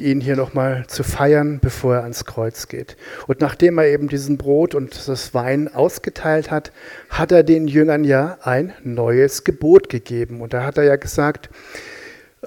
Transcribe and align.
ihn 0.00 0.20
hier 0.20 0.36
nochmal 0.36 0.84
zu 0.86 1.02
feiern, 1.02 1.58
bevor 1.60 1.96
er 1.96 2.02
ans 2.02 2.24
Kreuz 2.24 2.68
geht. 2.68 2.96
Und 3.26 3.40
nachdem 3.40 3.78
er 3.78 3.86
eben 3.86 4.08
diesen 4.08 4.36
Brot 4.36 4.74
und 4.74 5.08
das 5.08 5.34
Wein 5.34 5.72
ausgeteilt 5.72 6.50
hat, 6.50 6.72
hat 7.10 7.32
er 7.32 7.42
den 7.42 7.66
Jüngern 7.68 8.04
ja 8.04 8.38
ein 8.42 8.72
neues 8.82 9.44
Gebot 9.44 9.88
gegeben. 9.88 10.40
Und 10.40 10.54
da 10.54 10.64
hat 10.64 10.78
er 10.78 10.84
ja 10.84 10.96
gesagt, 10.96 11.50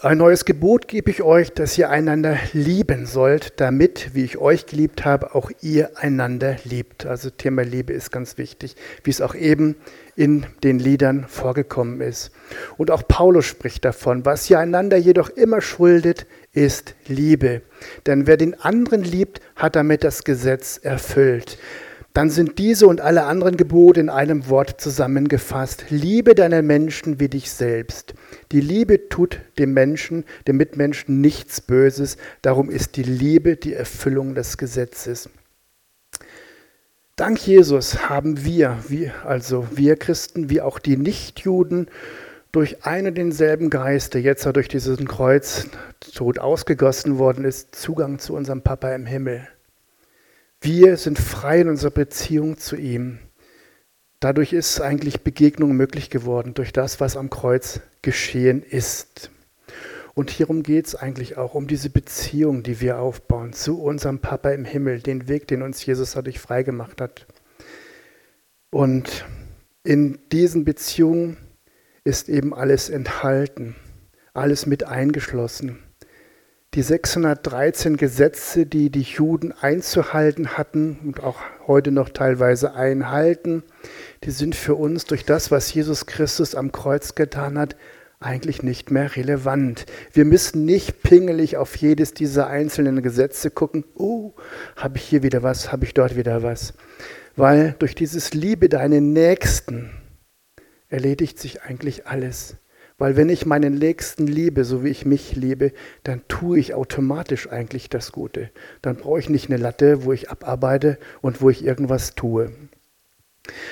ein 0.02 0.20
neues 0.20 0.46
Gebot 0.46 0.88
gebe 0.88 1.10
ich 1.10 1.23
euch, 1.23 1.52
dass 1.54 1.75
ihr 1.75 1.89
einander 1.89 2.38
lieben 2.54 3.07
sollt, 3.07 3.59
damit, 3.59 4.14
wie 4.14 4.25
ich 4.25 4.38
euch 4.38 4.68
geliebt 4.68 5.05
habe, 5.05 5.34
auch 5.34 5.50
ihr 5.61 5.98
einander 5.98 6.57
liebt. 6.66 7.07
Also 7.07 7.32
Thema 7.32 7.64
Liebe 7.64 7.93
ist 7.93 8.11
ganz 8.11 8.38
wichtig, 8.38 8.75
wie 9.04 9.09
es 9.09 9.21
auch 9.21 9.34
eben 9.34 9.75
in 10.18 10.45
den 10.63 10.79
Liedern 10.79 11.25
vorgekommen 11.29 12.02
ist. 12.02 12.31
Und 12.75 12.91
auch 12.91 13.07
Paulus 13.07 13.45
spricht 13.45 13.86
davon, 13.86 14.25
was 14.25 14.50
ihr 14.50 14.59
einander 14.59 14.97
jedoch 14.97 15.29
immer 15.29 15.61
schuldet, 15.61 16.25
ist 16.51 16.95
Liebe. 17.07 17.61
Denn 18.05 18.27
wer 18.27 18.36
den 18.36 18.59
anderen 18.59 19.04
liebt, 19.04 19.39
hat 19.56 19.78
damit 19.78 20.04
das 20.04 20.25
Gesetz 20.25 20.79
erfüllt 20.82 21.57
dann 22.18 22.32
sind 22.32 22.57
diese 22.57 22.87
und 22.87 23.00
alle 23.00 23.25
anderen 23.25 23.57
Gebote 23.57 24.00
in 24.00 24.09
einem 24.09 24.50
Wort 24.50 24.82
zusammengefasst. 24.82 25.86
Liebe 25.89 26.34
deinen 26.34 26.65
Menschen 26.65 27.20
wie 27.20 27.28
dich 27.28 27.51
selbst. 27.51 28.15
Die 28.51 28.59
Liebe 28.59 29.07
tut 29.07 29.39
dem 29.59 29.73
Menschen, 29.73 30.25
dem 30.47 30.57
Mitmenschen 30.57 31.21
nichts 31.21 31.61
Böses. 31.61 32.17
Darum 32.42 32.72
ist 32.72 32.95
die 32.95 33.03
Liebe 33.03 33.56
die 33.56 33.75
Erfüllung 33.75 34.34
des 34.34 34.58
Gesetzes. 34.58 35.30
Dank 37.17 37.48
Jesus 37.48 38.08
haben 38.09 38.45
wir, 38.45 38.78
wie 38.89 39.09
also 39.26 39.67
wir 39.72 39.95
Christen, 39.95 40.52
wie 40.52 40.62
auch 40.62 40.78
die 40.78 40.98
Nichtjuden, 40.98 41.88
durch 42.52 42.86
einen 42.86 43.16
denselben 43.16 43.72
Geist, 43.72 44.14
der 44.14 44.22
jetzt 44.22 44.45
durch 44.45 44.67
diesen 44.67 45.08
Kreuz 45.08 45.67
tot 46.14 46.38
ausgegossen 46.38 47.17
worden 47.17 47.44
ist, 47.44 47.73
Zugang 47.73 48.20
zu 48.20 48.36
unserem 48.36 48.62
Papa 48.62 48.94
im 48.94 49.08
Himmel. 49.08 49.48
Wir 50.62 50.95
sind 50.95 51.17
frei 51.17 51.62
in 51.62 51.70
unserer 51.70 51.90
Beziehung 51.90 52.59
zu 52.59 52.76
ihm. 52.76 53.18
Dadurch 54.20 54.54
ist 54.54 54.80
eigentlich 54.80 55.22
Begegnung 55.22 55.72
möglich 55.72 56.12
geworden, 56.12 56.54
durch 56.54 56.72
das, 56.72 57.00
was 57.00 57.18
am 57.18 57.31
Kreuz 57.31 57.80
geschehen 58.04 58.62
ist. 58.62 59.31
Und 60.18 60.32
hierum 60.32 60.64
geht 60.64 60.88
es 60.88 60.96
eigentlich 60.96 61.38
auch, 61.38 61.54
um 61.54 61.68
diese 61.68 61.92
Beziehung, 61.92 62.64
die 62.64 62.82
wir 62.82 62.98
aufbauen 62.98 63.54
zu 63.54 63.80
unserem 63.80 64.18
Papa 64.18 64.50
im 64.50 64.66
Himmel, 64.66 65.00
den 65.00 65.28
Weg, 65.28 65.48
den 65.48 65.62
uns 65.62 65.86
Jesus 65.86 66.14
dadurch 66.14 66.40
freigemacht 66.40 67.02
hat. 67.02 67.28
Und 68.72 69.26
in 69.84 70.18
diesen 70.32 70.66
Beziehungen 70.66 71.38
ist 72.04 72.30
eben 72.30 72.56
alles 72.56 72.90
enthalten, 72.90 73.76
alles 74.34 74.66
mit 74.66 74.86
eingeschlossen 74.86 75.78
die 76.74 76.84
613 76.84 77.98
Gesetze, 77.98 78.66
die 78.66 78.92
die 78.92 79.02
Juden 79.02 79.52
einzuhalten 79.52 80.58
hatten 80.58 81.00
und 81.04 81.24
auch 81.24 81.40
heute 81.66 81.92
noch 81.92 82.09
teilweise 82.09 82.76
einhalten, 82.76 83.64
die 84.24 84.31
sind 84.31 84.56
für 84.56 84.76
uns 84.76 85.06
durch 85.06 85.26
das, 85.26 85.50
was 85.50 85.74
Jesus 85.74 86.06
Christus 86.06 86.56
am 86.56 86.72
Kreuz 86.72 87.16
getan 87.16 87.58
hat, 87.58 87.76
eigentlich 88.20 88.64
nicht 88.64 88.90
mehr 88.90 89.16
relevant. 89.16 89.86
Wir 90.12 90.26
müssen 90.26 90.66
nicht 90.66 91.04
pingelig 91.04 91.58
auf 91.58 91.76
jedes 91.76 92.14
dieser 92.14 92.48
einzelnen 92.48 93.02
Gesetze 93.02 93.52
gucken, 93.52 93.84
oh, 93.96 94.34
habe 94.76 94.98
ich 94.98 95.04
hier 95.04 95.24
wieder 95.24 95.44
was, 95.44 95.72
habe 95.72 95.86
ich 95.86 95.94
dort 95.94 96.16
wieder 96.16 96.42
was. 96.42 96.74
Weil 97.36 97.76
durch 97.78 97.94
dieses 97.94 98.34
Liebe 98.34 98.70
deinen 98.70 99.14
Nächsten 99.14 99.92
erledigt 100.90 101.38
sich 101.38 101.62
eigentlich 101.62 102.08
alles. 102.08 102.58
Weil 102.98 103.16
wenn 103.16 103.30
ich 103.30 103.46
meinen 103.46 103.76
Nächsten 103.76 104.26
liebe, 104.26 104.64
so 104.64 104.84
wie 104.84 104.90
ich 104.90 105.06
mich 105.06 105.36
liebe, 105.36 105.72
dann 106.04 106.24
tue 106.28 106.58
ich 106.58 106.74
automatisch 106.74 107.48
eigentlich 107.52 107.90
das 107.90 108.12
Gute. 108.12 108.50
Dann 108.81 108.96
brauche 108.96 109.20
ich 109.20 109.30
nicht 109.30 109.52
eine 109.52 109.62
Latte, 109.62 110.04
wo 110.04 110.14
ich 110.14 110.31
abarbeite 110.31 110.98
und 111.22 111.40
wo 111.40 111.52
ich 111.52 111.64
irgendwas 111.64 112.16
tue. 112.16 112.52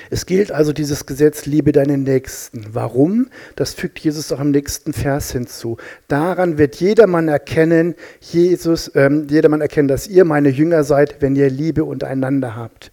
Es 0.09 0.25
gilt 0.25 0.51
also 0.51 0.73
dieses 0.73 1.05
Gesetz, 1.05 1.45
liebe 1.45 1.71
deinen 1.71 2.03
Nächsten. 2.03 2.67
Warum? 2.71 3.27
Das 3.55 3.73
fügt 3.73 3.99
Jesus 3.99 4.31
auch 4.31 4.39
im 4.39 4.51
nächsten 4.51 4.93
Vers 4.93 5.31
hinzu. 5.31 5.77
Daran 6.07 6.57
wird 6.57 6.75
jedermann 6.75 7.27
erkennen, 7.27 7.95
Jesus, 8.19 8.91
ähm, 8.95 9.27
jedermann 9.29 9.61
erkennen, 9.61 9.87
dass 9.87 10.07
ihr 10.07 10.25
meine 10.25 10.49
Jünger 10.49 10.83
seid, 10.83 11.21
wenn 11.21 11.35
ihr 11.35 11.49
Liebe 11.49 11.83
untereinander 11.83 12.55
habt. 12.55 12.91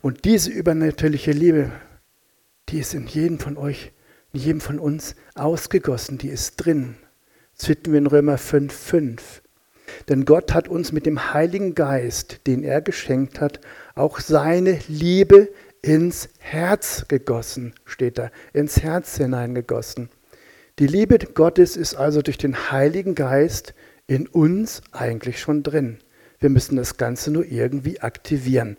Und 0.00 0.24
diese 0.24 0.50
übernatürliche 0.50 1.32
Liebe, 1.32 1.70
die 2.68 2.78
ist 2.78 2.94
in 2.94 3.06
jedem 3.06 3.38
von 3.38 3.56
euch 3.56 3.92
in 4.32 4.40
jedem 4.40 4.60
von 4.60 4.78
uns 4.78 5.14
ausgegossen, 5.34 6.18
die 6.18 6.28
ist 6.28 6.56
drin. 6.56 6.96
Das 7.56 7.66
finden 7.66 7.92
wir 7.92 7.98
in 7.98 8.06
Römer 8.06 8.38
5, 8.38 8.72
5. 8.72 9.42
Denn 10.08 10.24
Gott 10.24 10.54
hat 10.54 10.68
uns 10.68 10.90
mit 10.90 11.04
dem 11.04 11.34
Heiligen 11.34 11.74
Geist, 11.74 12.46
den 12.46 12.64
er 12.64 12.80
geschenkt 12.80 13.40
hat, 13.40 13.60
auch 13.94 14.20
seine 14.20 14.78
Liebe 14.88 15.48
ins 15.82 16.28
Herz 16.38 17.06
gegossen, 17.08 17.74
steht 17.84 18.18
da, 18.18 18.30
ins 18.52 18.82
Herz 18.82 19.16
hineingegossen. 19.16 20.08
Die 20.78 20.86
Liebe 20.86 21.18
Gottes 21.18 21.76
ist 21.76 21.96
also 21.96 22.22
durch 22.22 22.38
den 22.38 22.70
Heiligen 22.70 23.14
Geist 23.14 23.74
in 24.06 24.26
uns 24.26 24.80
eigentlich 24.92 25.40
schon 25.40 25.62
drin. 25.62 25.98
Wir 26.38 26.50
müssen 26.50 26.76
das 26.76 26.96
Ganze 26.96 27.30
nur 27.30 27.44
irgendwie 27.44 28.00
aktivieren. 28.00 28.76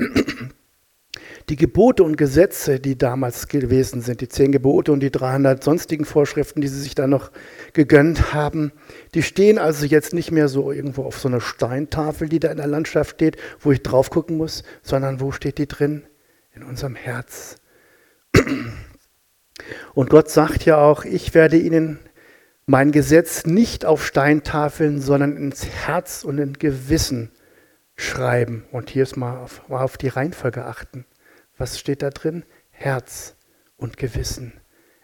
Die 1.48 1.56
Gebote 1.56 2.02
und 2.02 2.16
Gesetze, 2.16 2.80
die 2.80 2.98
damals 2.98 3.46
gewesen 3.46 4.02
sind, 4.02 4.20
die 4.20 4.28
zehn 4.28 4.50
Gebote 4.50 4.90
und 4.90 5.00
die 5.00 5.12
300 5.12 5.62
sonstigen 5.62 6.04
Vorschriften, 6.04 6.60
die 6.60 6.66
sie 6.66 6.80
sich 6.80 6.96
da 6.96 7.06
noch 7.06 7.30
gegönnt 7.72 8.34
haben, 8.34 8.72
die 9.14 9.22
stehen 9.22 9.58
also 9.58 9.86
jetzt 9.86 10.12
nicht 10.12 10.32
mehr 10.32 10.48
so 10.48 10.72
irgendwo 10.72 11.04
auf 11.04 11.18
so 11.18 11.28
einer 11.28 11.40
Steintafel, 11.40 12.28
die 12.28 12.40
da 12.40 12.50
in 12.50 12.56
der 12.56 12.66
Landschaft 12.66 13.12
steht, 13.12 13.36
wo 13.60 13.70
ich 13.70 13.82
drauf 13.82 14.10
gucken 14.10 14.36
muss, 14.36 14.64
sondern 14.82 15.20
wo 15.20 15.30
steht 15.30 15.58
die 15.58 15.68
drin? 15.68 16.02
In 16.56 16.62
unserem 16.62 16.96
Herz. 16.96 17.58
Und 19.94 20.10
Gott 20.10 20.30
sagt 20.30 20.64
ja 20.64 20.78
auch, 20.78 21.04
ich 21.04 21.34
werde 21.34 21.58
ihnen 21.58 21.98
mein 22.64 22.92
Gesetz 22.92 23.44
nicht 23.44 23.84
auf 23.84 24.04
Steintafeln, 24.04 25.00
sondern 25.00 25.36
ins 25.36 25.66
Herz 25.66 26.24
und 26.24 26.38
in 26.38 26.54
Gewissen 26.54 27.30
schreiben. 27.94 28.64
Und 28.72 28.88
hier 28.88 29.02
ist 29.02 29.16
mal 29.16 29.36
auf, 29.38 29.68
mal 29.68 29.82
auf 29.82 29.98
die 29.98 30.08
Reihenfolge 30.08 30.64
achten. 30.64 31.04
Was 31.58 31.78
steht 31.78 32.00
da 32.00 32.08
drin? 32.08 32.44
Herz 32.70 33.36
und 33.76 33.98
Gewissen. 33.98 34.54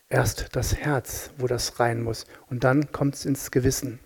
Erst 0.08 0.56
das 0.56 0.76
Herz, 0.76 1.30
wo 1.36 1.46
das 1.46 1.78
rein 1.80 2.02
muss. 2.02 2.26
Und 2.48 2.64
dann 2.64 2.92
kommt 2.92 3.14
es 3.14 3.26
ins 3.26 3.50
Gewissen. 3.50 3.98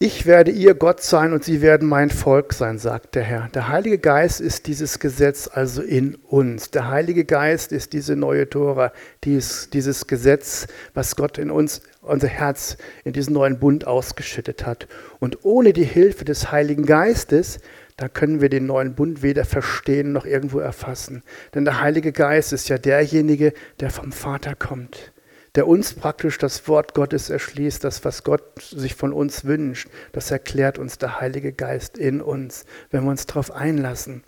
Ich 0.00 0.26
werde 0.26 0.52
ihr 0.52 0.74
Gott 0.74 1.02
sein 1.02 1.32
und 1.32 1.42
sie 1.42 1.60
werden 1.60 1.88
mein 1.88 2.10
Volk 2.10 2.52
sein, 2.52 2.78
sagt 2.78 3.16
der 3.16 3.24
Herr. 3.24 3.48
Der 3.52 3.66
Heilige 3.66 3.98
Geist 3.98 4.40
ist 4.40 4.68
dieses 4.68 5.00
Gesetz 5.00 5.50
also 5.52 5.82
in 5.82 6.14
uns. 6.14 6.70
Der 6.70 6.86
Heilige 6.86 7.24
Geist 7.24 7.72
ist 7.72 7.92
diese 7.92 8.14
neue 8.14 8.48
Tora, 8.48 8.92
dies, 9.24 9.70
dieses 9.72 10.06
Gesetz, 10.06 10.68
was 10.94 11.16
Gott 11.16 11.36
in 11.36 11.50
uns, 11.50 11.82
unser 12.00 12.28
Herz, 12.28 12.76
in 13.02 13.12
diesen 13.12 13.34
neuen 13.34 13.58
Bund 13.58 13.88
ausgeschüttet 13.88 14.64
hat. 14.64 14.86
Und 15.18 15.44
ohne 15.44 15.72
die 15.72 15.82
Hilfe 15.82 16.24
des 16.24 16.52
Heiligen 16.52 16.86
Geistes 16.86 17.58
da 17.98 18.08
können 18.08 18.40
wir 18.40 18.48
den 18.48 18.64
neuen 18.64 18.94
Bund 18.94 19.22
weder 19.22 19.44
verstehen 19.44 20.12
noch 20.12 20.24
irgendwo 20.24 20.60
erfassen. 20.60 21.24
Denn 21.52 21.64
der 21.64 21.80
Heilige 21.80 22.12
Geist 22.12 22.52
ist 22.52 22.68
ja 22.68 22.78
derjenige, 22.78 23.52
der 23.80 23.90
vom 23.90 24.12
Vater 24.12 24.54
kommt, 24.54 25.12
der 25.54 25.66
uns 25.66 25.94
praktisch 25.94 26.38
das 26.38 26.68
Wort 26.68 26.94
Gottes 26.94 27.30
erschließt, 27.30 27.82
das, 27.82 28.04
was 28.04 28.24
Gott 28.24 28.42
sich 28.60 28.94
von 28.94 29.12
uns 29.12 29.44
wünscht, 29.44 29.88
das 30.12 30.30
erklärt 30.30 30.78
uns 30.78 30.98
der 30.98 31.20
Heilige 31.20 31.52
Geist 31.52 31.98
in 31.98 32.20
uns, 32.20 32.64
wenn 32.90 33.04
wir 33.04 33.10
uns 33.10 33.26
darauf 33.26 33.50
einlassen. 33.50 34.22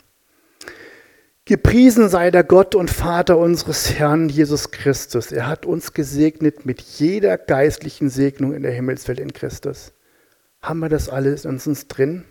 Gepriesen 1.45 2.09
sei 2.09 2.31
der 2.31 2.45
Gott 2.45 2.75
und 2.75 2.91
Vater 2.91 3.37
unseres 3.37 3.95
Herrn 3.95 4.29
Jesus 4.29 4.71
Christus. 4.71 5.33
Er 5.33 5.49
hat 5.49 5.67
uns 5.67 5.95
gesegnet 5.95 6.65
mit 6.65 6.81
jeder 6.81 7.39
geistlichen 7.39 8.09
Segnung 8.09 8.53
in 8.53 8.63
der 8.63 8.73
Himmelswelt 8.73 9.19
in 9.19 9.33
Christus. 9.33 9.93
Haben 10.63 10.81
wir 10.81 10.89
das 10.89 11.09
alles 11.09 11.45
in 11.45 11.53
uns 11.53 11.89
drin? 11.89 12.25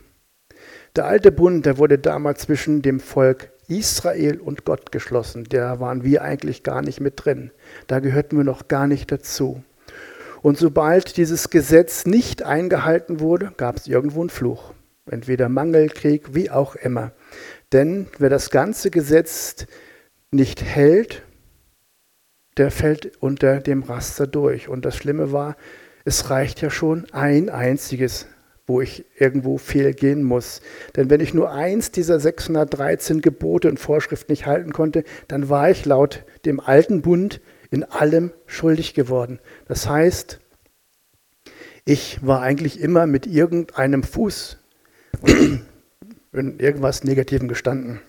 Der 0.96 1.06
alte 1.06 1.32
Bund, 1.32 1.66
der 1.66 1.78
wurde 1.78 2.00
damals 2.00 2.44
zwischen 2.44 2.82
dem 2.82 3.00
Volk 3.00 3.52
Israel 3.70 4.40
und 4.40 4.66
Gott 4.66 4.92
geschlossen. 4.92 5.46
Da 5.50 5.80
waren 5.80 6.04
wir 6.04 6.22
eigentlich 6.24 6.64
gar 6.64 6.82
nicht 6.82 7.00
mit 7.00 7.24
drin. 7.24 7.52
Da 7.88 8.00
gehörten 8.00 8.38
wir 8.38 8.44
noch 8.44 8.68
gar 8.68 8.88
nicht 8.88 9.12
dazu. 9.12 9.64
Und 10.42 10.58
sobald 10.58 11.18
dieses 11.18 11.50
Gesetz 11.50 12.06
nicht 12.06 12.44
eingehalten 12.44 13.20
wurde, 13.20 13.52
gab 13.58 13.78
es 13.78 13.88
irgendwo 13.88 14.22
einen 14.22 14.30
Fluch. 14.30 14.74
Entweder 15.06 15.50
Mangel, 15.50 15.90
Krieg, 15.90 16.34
wie 16.34 16.50
auch 16.50 16.76
immer. 16.76 17.12
Denn 17.72 18.08
wer 18.18 18.30
das 18.30 18.50
ganze 18.50 18.90
Gesetz 18.90 19.66
nicht 20.32 20.64
hält, 20.64 21.24
der 22.58 22.72
fällt 22.72 23.18
unter 23.22 23.60
dem 23.60 23.84
Raster 23.84 24.28
durch. 24.28 24.68
Und 24.68 24.86
das 24.86 24.96
Schlimme 24.96 25.32
war, 25.32 25.56
es 26.06 26.30
reicht 26.30 26.62
ja 26.62 26.70
schon 26.70 27.06
ein 27.12 27.50
einziges 27.50 28.28
wo 28.70 28.80
ich 28.80 29.06
irgendwo 29.18 29.58
fehlgehen 29.58 30.24
muss. 30.24 30.62
Denn 30.96 31.10
wenn 31.10 31.20
ich 31.20 31.34
nur 31.34 31.52
eins 31.52 31.92
dieser 31.92 32.20
613 32.20 33.22
Gebote 33.22 33.68
und 33.68 33.80
Vorschriften 33.80 34.32
nicht 34.32 34.46
halten 34.46 34.72
konnte, 34.72 35.04
dann 35.28 35.50
war 35.50 35.70
ich 35.70 35.86
laut 35.86 36.24
dem 36.46 36.60
alten 36.60 37.02
Bund 37.02 37.42
in 37.72 37.84
allem 37.84 38.32
schuldig 38.46 38.94
geworden. 38.94 39.40
Das 39.68 39.90
heißt, 39.90 40.40
Ich 41.86 42.24
war 42.24 42.44
eigentlich 42.44 42.80
immer 42.80 43.08
mit 43.08 43.26
irgendeinem 43.26 44.04
Fuß 44.04 44.58
in 45.26 46.60
irgendwas 46.60 47.04
Negativem 47.04 47.48
gestanden. 47.48 48.00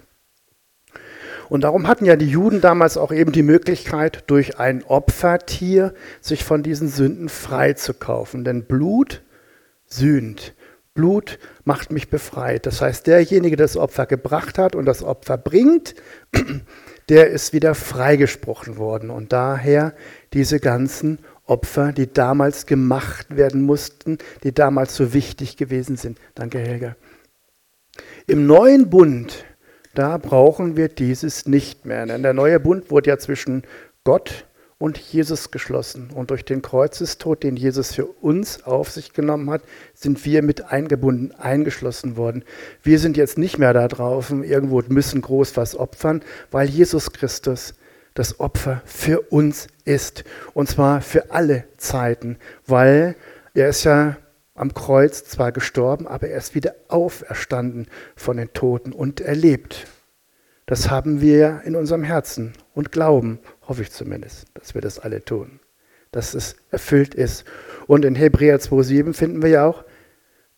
Und 1.48 1.64
darum 1.64 1.88
hatten 1.88 2.04
ja 2.04 2.16
die 2.16 2.28
Juden 2.28 2.60
damals 2.60 2.98
auch 2.98 3.10
eben 3.10 3.32
die 3.32 3.42
Möglichkeit, 3.42 4.24
durch 4.26 4.58
ein 4.58 4.84
Opfertier 4.84 5.94
sich 6.20 6.44
von 6.44 6.62
diesen 6.62 6.88
Sünden 6.88 7.30
freizukaufen. 7.30 8.44
Denn 8.44 8.64
Blut 8.64 9.22
sühnt. 9.92 10.54
Blut 10.94 11.38
macht 11.64 11.92
mich 11.92 12.10
befreit. 12.10 12.66
Das 12.66 12.80
heißt, 12.80 13.06
derjenige, 13.06 13.56
der 13.56 13.66
das 13.66 13.76
Opfer 13.76 14.06
gebracht 14.06 14.58
hat 14.58 14.74
und 14.74 14.86
das 14.86 15.02
Opfer 15.02 15.38
bringt, 15.38 15.94
der 17.08 17.30
ist 17.30 17.52
wieder 17.52 17.74
freigesprochen 17.74 18.76
worden. 18.76 19.10
Und 19.10 19.32
daher 19.32 19.94
diese 20.32 20.60
ganzen 20.60 21.18
Opfer, 21.46 21.92
die 21.92 22.12
damals 22.12 22.66
gemacht 22.66 23.36
werden 23.36 23.62
mussten, 23.62 24.18
die 24.42 24.52
damals 24.52 24.94
so 24.96 25.12
wichtig 25.12 25.56
gewesen 25.56 25.96
sind. 25.96 26.18
Danke, 26.34 26.58
Helga. 26.58 26.96
Im 28.26 28.46
neuen 28.46 28.90
Bund, 28.90 29.44
da 29.94 30.18
brauchen 30.18 30.76
wir 30.76 30.88
dieses 30.88 31.46
nicht 31.46 31.86
mehr. 31.86 32.06
Denn 32.06 32.22
der 32.22 32.34
neue 32.34 32.60
Bund 32.60 32.90
wurde 32.90 33.10
ja 33.10 33.18
zwischen 33.18 33.62
Gott 34.04 34.46
und 34.80 34.96
Jesus 34.96 35.50
geschlossen. 35.50 36.08
Und 36.14 36.30
durch 36.30 36.42
den 36.42 36.62
Kreuzestod, 36.62 37.42
den 37.42 37.54
Jesus 37.54 37.92
für 37.92 38.06
uns 38.06 38.64
auf 38.64 38.90
sich 38.90 39.12
genommen 39.12 39.50
hat, 39.50 39.60
sind 39.92 40.24
wir 40.24 40.42
mit 40.42 40.72
eingebunden, 40.72 41.32
eingeschlossen 41.32 42.16
worden. 42.16 42.44
Wir 42.82 42.98
sind 42.98 43.18
jetzt 43.18 43.36
nicht 43.36 43.58
mehr 43.58 43.74
da 43.74 43.88
drauf, 43.88 44.30
irgendwo 44.30 44.82
müssen 44.88 45.20
groß 45.20 45.58
was 45.58 45.76
opfern, 45.76 46.22
weil 46.50 46.66
Jesus 46.66 47.12
Christus 47.12 47.74
das 48.14 48.40
Opfer 48.40 48.80
für 48.86 49.20
uns 49.20 49.66
ist. 49.84 50.24
Und 50.54 50.70
zwar 50.70 51.02
für 51.02 51.30
alle 51.30 51.64
Zeiten, 51.76 52.38
weil 52.66 53.16
er 53.52 53.68
ist 53.68 53.84
ja 53.84 54.16
am 54.54 54.72
Kreuz 54.72 55.24
zwar 55.24 55.52
gestorben, 55.52 56.06
aber 56.06 56.28
er 56.28 56.38
ist 56.38 56.54
wieder 56.54 56.74
auferstanden 56.88 57.86
von 58.16 58.38
den 58.38 58.54
Toten 58.54 58.92
und 58.92 59.20
erlebt. 59.20 59.86
Das 60.64 60.88
haben 60.88 61.20
wir 61.20 61.62
in 61.64 61.76
unserem 61.76 62.04
Herzen 62.04 62.52
und 62.74 62.92
glauben, 62.92 63.40
hoffe 63.70 63.82
ich 63.82 63.92
zumindest, 63.92 64.48
dass 64.54 64.74
wir 64.74 64.80
das 64.80 64.98
alle 64.98 65.24
tun, 65.24 65.60
dass 66.10 66.34
es 66.34 66.56
erfüllt 66.72 67.14
ist. 67.14 67.44
Und 67.86 68.04
in 68.04 68.16
Hebräer 68.16 68.58
2,7 68.58 69.14
finden 69.14 69.42
wir 69.42 69.50
ja 69.50 69.64
auch, 69.64 69.84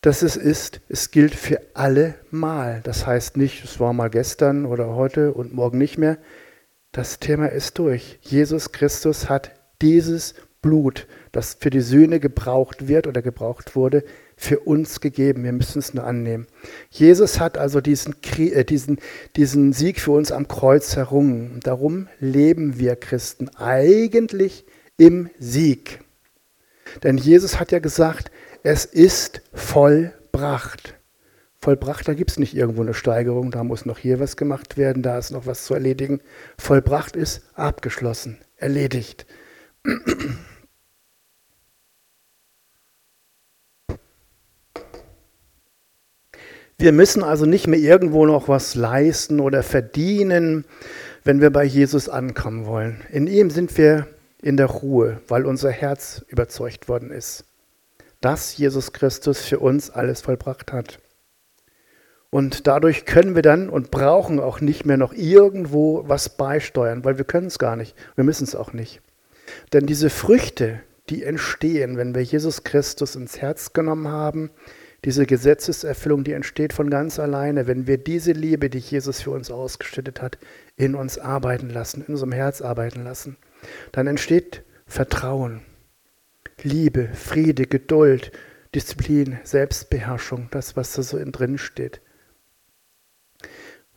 dass 0.01 0.23
es 0.23 0.35
ist, 0.35 0.81
es 0.89 1.11
gilt 1.11 1.35
für 1.35 1.61
alle 1.75 2.15
Mal. 2.31 2.81
Das 2.85 3.07
heißt 3.07 3.37
nicht, 3.37 3.65
es 3.65 3.79
war 3.79 3.93
mal 3.93 4.09
gestern 4.09 4.65
oder 4.65 4.95
heute 4.95 5.35
und 5.35 5.53
morgen 5.53 5.77
nicht 5.77 5.99
mehr. 5.99 6.17
Das 6.91 7.19
Thema 7.19 7.53
ist 7.53 7.79
durch. 7.79 8.19
Jesus 8.23 8.73
Christus 8.73 9.29
hat 9.29 9.53
dieses 9.83 10.35
Blut, 10.63 11.07
das 11.33 11.59
für 11.61 11.69
die 11.69 11.83
Sühne 11.83 12.19
gebraucht 12.19 12.89
wird 12.89 13.07
oder 13.07 13.21
gebraucht 13.21 13.77
wurde, 13.77 14.05
für 14.43 14.59
uns 14.59 15.01
gegeben. 15.01 15.45
Wir 15.45 15.53
müssen 15.53 15.79
es 15.79 15.95
nur 15.95 16.05
annehmen. 16.05 16.47
Jesus 16.91 17.39
hat 17.39 17.57
also 17.57 17.81
diesen, 17.81 18.17
äh, 18.37 18.65
diesen, 18.65 18.99
diesen 19.37 19.73
Sieg 19.73 20.01
für 20.01 20.11
uns 20.11 20.33
am 20.33 20.49
Kreuz 20.49 20.97
errungen. 20.97 21.61
Darum 21.63 22.09
leben 22.19 22.79
wir 22.79 22.97
Christen 22.97 23.49
eigentlich 23.57 24.67
im 24.97 25.31
Sieg. 25.39 26.01
Denn 27.05 27.19
Jesus 27.19 27.61
hat 27.61 27.71
ja 27.71 27.79
gesagt, 27.79 28.33
es 28.65 28.85
ist 28.85 29.43
vollbracht. 29.55 30.95
Vollbracht, 31.61 32.09
da 32.09 32.15
gibt 32.15 32.33
es 32.33 32.39
nicht 32.39 32.57
irgendwo 32.57 32.83
eine 32.83 32.95
Steigerung, 32.95 33.53
da 33.53 33.63
muss 33.63 33.87
noch 33.87 33.99
hier 33.99 34.19
was 34.19 34.37
gemacht 34.37 34.77
werden, 34.77 35.05
da 35.05 35.19
ist 35.19 35.31
noch 35.31 35.47
was 35.47 35.65
zu 35.65 35.75
erledigen. 35.75 36.21
Vollbracht 36.59 37.15
ist 37.15 37.43
abgeschlossen, 37.55 38.39
erledigt. 38.57 39.25
Wir 46.83 46.91
müssen 46.91 47.23
also 47.23 47.47
nicht 47.47 47.69
mehr 47.69 47.79
irgendwo 47.79 48.27
noch 48.27 48.49
was 48.49 48.75
leisten 48.75 49.39
oder 49.39 49.63
verdienen, 49.63 50.65
wenn 51.23 51.41
wir 51.41 51.51
bei 51.51 51.63
Jesus 51.63 52.09
ankommen 52.09 52.67
wollen. 52.67 53.03
In 53.13 53.29
ihm 53.29 53.51
sind 53.51 53.79
wir 53.79 54.09
in 54.43 54.57
der 54.57 54.67
Ruhe, 54.67 55.21
weil 55.29 55.47
unser 55.47 55.71
Herz 55.71 56.25
überzeugt 56.27 56.89
worden 56.89 57.13
ist, 57.13 57.45
dass 58.21 58.57
Jesus 58.59 58.93
Christus 58.93 59.43
für 59.43 59.61
uns 59.61 59.91
alles 59.91 60.23
vollbracht 60.23 60.73
hat. 60.73 60.99
Und 62.31 62.67
dadurch 62.67 63.05
können 63.05 63.37
wir 63.37 63.43
dann 63.43 63.69
und 63.69 63.93
brauchen 63.93 64.41
auch 64.41 64.61
nicht 64.61 64.85
mehr 64.85 64.97
noch 64.97 65.13
irgendwo 65.13 66.03
was 66.09 66.31
beisteuern, 66.31 67.05
weil 67.05 67.17
wir 67.17 67.25
können 67.25 67.47
es 67.47 67.61
gar 67.61 67.77
nicht. 67.77 67.95
Wir 68.17 68.25
müssen 68.25 68.43
es 68.43 68.57
auch 68.57 68.73
nicht. 68.73 69.01
Denn 69.73 69.87
diese 69.87 70.11
Früchte, 70.11 70.81
die 71.11 71.23
entstehen, 71.23 71.97
wenn 71.97 72.17
wir 72.17 72.23
Jesus 72.23 72.65
Christus 72.65 73.15
ins 73.15 73.41
Herz 73.41 73.73
genommen 73.73 74.09
haben, 74.09 74.51
diese 75.05 75.27
Gesetzeserfüllung, 75.27 76.23
die 76.23 76.33
entsteht 76.33 76.73
von 76.73 76.89
ganz 76.89 77.19
alleine, 77.19 77.67
wenn 77.67 77.87
wir 77.87 77.99
diese 77.99 78.33
Liebe, 78.33 78.71
die 78.71 78.79
Jesus 78.79 79.21
für 79.23 79.33
uns 79.33 79.51
ausgeschüttet 79.51 80.23
hat, 80.23 80.39
in 80.77 80.95
uns 80.95 81.19
arbeiten 81.19 81.71
lassen, 81.71 82.05
in 82.07 82.15
unserem 82.15 82.33
Herz 82.33 82.63
arbeiten 82.63 83.03
lassen. 83.03 83.37
Dann 83.91 84.07
entsteht 84.07 84.63
Vertrauen, 84.87 85.63
Liebe, 86.63 87.09
Friede, 87.15 87.67
Geduld, 87.67 88.31
Disziplin, 88.75 89.39
Selbstbeherrschung, 89.43 90.49
das, 90.51 90.77
was 90.77 90.93
da 90.93 91.03
so 91.03 91.19
in 91.19 91.33
drin 91.33 91.59
steht. 91.59 92.01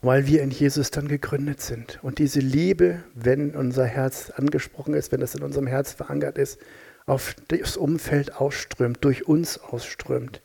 Weil 0.01 0.27
wir 0.27 0.41
in 0.41 0.51
Jesus 0.51 0.91
dann 0.91 1.07
gegründet 1.07 1.61
sind. 1.61 1.99
Und 2.03 2.19
diese 2.19 2.39
Liebe, 2.39 3.03
wenn 3.13 3.55
unser 3.55 3.85
Herz 3.85 4.31
angesprochen 4.31 4.93
ist, 4.93 5.11
wenn 5.11 5.21
es 5.21 5.35
in 5.35 5.43
unserem 5.43 5.67
Herz 5.67 5.93
verankert 5.93 6.37
ist, 6.37 6.59
auf 7.05 7.35
das 7.47 7.77
Umfeld 7.77 8.35
ausströmt, 8.35 9.03
durch 9.03 9.27
uns 9.27 9.59
ausströmt. 9.59 10.41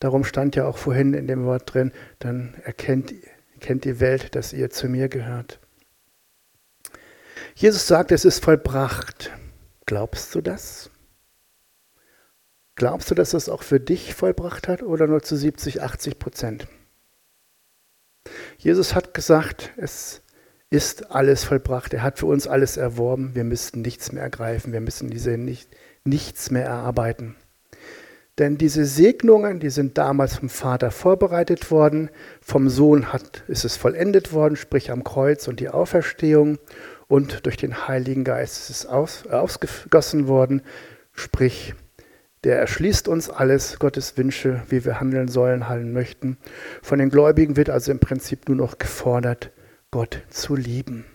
Darum 0.00 0.24
stand 0.24 0.56
ja 0.56 0.66
auch 0.66 0.78
vorhin 0.78 1.14
in 1.14 1.26
dem 1.26 1.44
Wort 1.44 1.72
drin, 1.72 1.92
dann 2.18 2.54
erkennt, 2.64 3.14
erkennt 3.54 3.84
die 3.84 4.00
Welt, 4.00 4.34
dass 4.34 4.52
ihr 4.52 4.70
zu 4.70 4.88
mir 4.88 5.08
gehört. 5.08 5.60
Jesus 7.54 7.86
sagt, 7.86 8.12
es 8.12 8.24
ist 8.24 8.44
vollbracht. 8.44 9.30
Glaubst 9.86 10.34
du 10.34 10.40
das? 10.40 10.90
Glaubst 12.74 13.10
du, 13.10 13.14
dass 13.14 13.34
es 13.34 13.48
auch 13.48 13.62
für 13.62 13.78
dich 13.78 14.14
vollbracht 14.14 14.66
hat 14.66 14.82
oder 14.82 15.06
nur 15.06 15.22
zu 15.22 15.36
70, 15.36 15.82
80 15.82 16.18
Prozent? 16.18 16.66
Jesus 18.58 18.94
hat 18.94 19.14
gesagt, 19.14 19.72
es 19.76 20.22
ist 20.70 21.12
alles 21.12 21.44
vollbracht. 21.44 21.94
Er 21.94 22.02
hat 22.02 22.18
für 22.18 22.26
uns 22.26 22.48
alles 22.48 22.76
erworben. 22.76 23.34
Wir 23.34 23.44
müssten 23.44 23.82
nichts 23.82 24.10
mehr 24.10 24.24
ergreifen. 24.24 24.72
Wir 24.72 24.80
müssen 24.80 25.08
diese 25.08 25.38
nicht, 25.38 25.70
nichts 26.02 26.50
mehr 26.50 26.64
erarbeiten. 26.64 27.36
Denn 28.38 28.58
diese 28.58 28.84
Segnungen, 28.84 29.60
die 29.60 29.70
sind 29.70 29.96
damals 29.96 30.36
vom 30.36 30.48
Vater 30.48 30.90
vorbereitet 30.90 31.70
worden, 31.70 32.10
vom 32.40 32.68
Sohn 32.68 33.12
hat, 33.12 33.44
ist 33.46 33.64
es 33.64 33.76
vollendet 33.76 34.32
worden, 34.32 34.56
sprich 34.56 34.90
am 34.90 35.04
Kreuz 35.04 35.46
und 35.46 35.60
die 35.60 35.68
Auferstehung, 35.68 36.58
und 37.06 37.46
durch 37.46 37.56
den 37.56 37.86
Heiligen 37.86 38.24
Geist 38.24 38.58
ist 38.58 38.70
es 38.70 38.86
aus, 38.86 39.26
ausgegossen 39.26 40.26
worden, 40.26 40.62
sprich 41.12 41.74
der 42.44 42.58
erschließt 42.58 43.08
uns 43.08 43.30
alles, 43.30 43.78
Gottes 43.78 44.18
Wünsche, 44.18 44.62
wie 44.68 44.84
wir 44.84 45.00
handeln 45.00 45.28
sollen, 45.28 45.68
handeln 45.68 45.94
möchten. 45.94 46.36
Von 46.82 46.98
den 46.98 47.08
Gläubigen 47.08 47.56
wird 47.56 47.70
also 47.70 47.90
im 47.90 48.00
Prinzip 48.00 48.48
nur 48.48 48.56
noch 48.56 48.76
gefordert, 48.78 49.50
Gott 49.90 50.22
zu 50.28 50.54
lieben. 50.54 51.06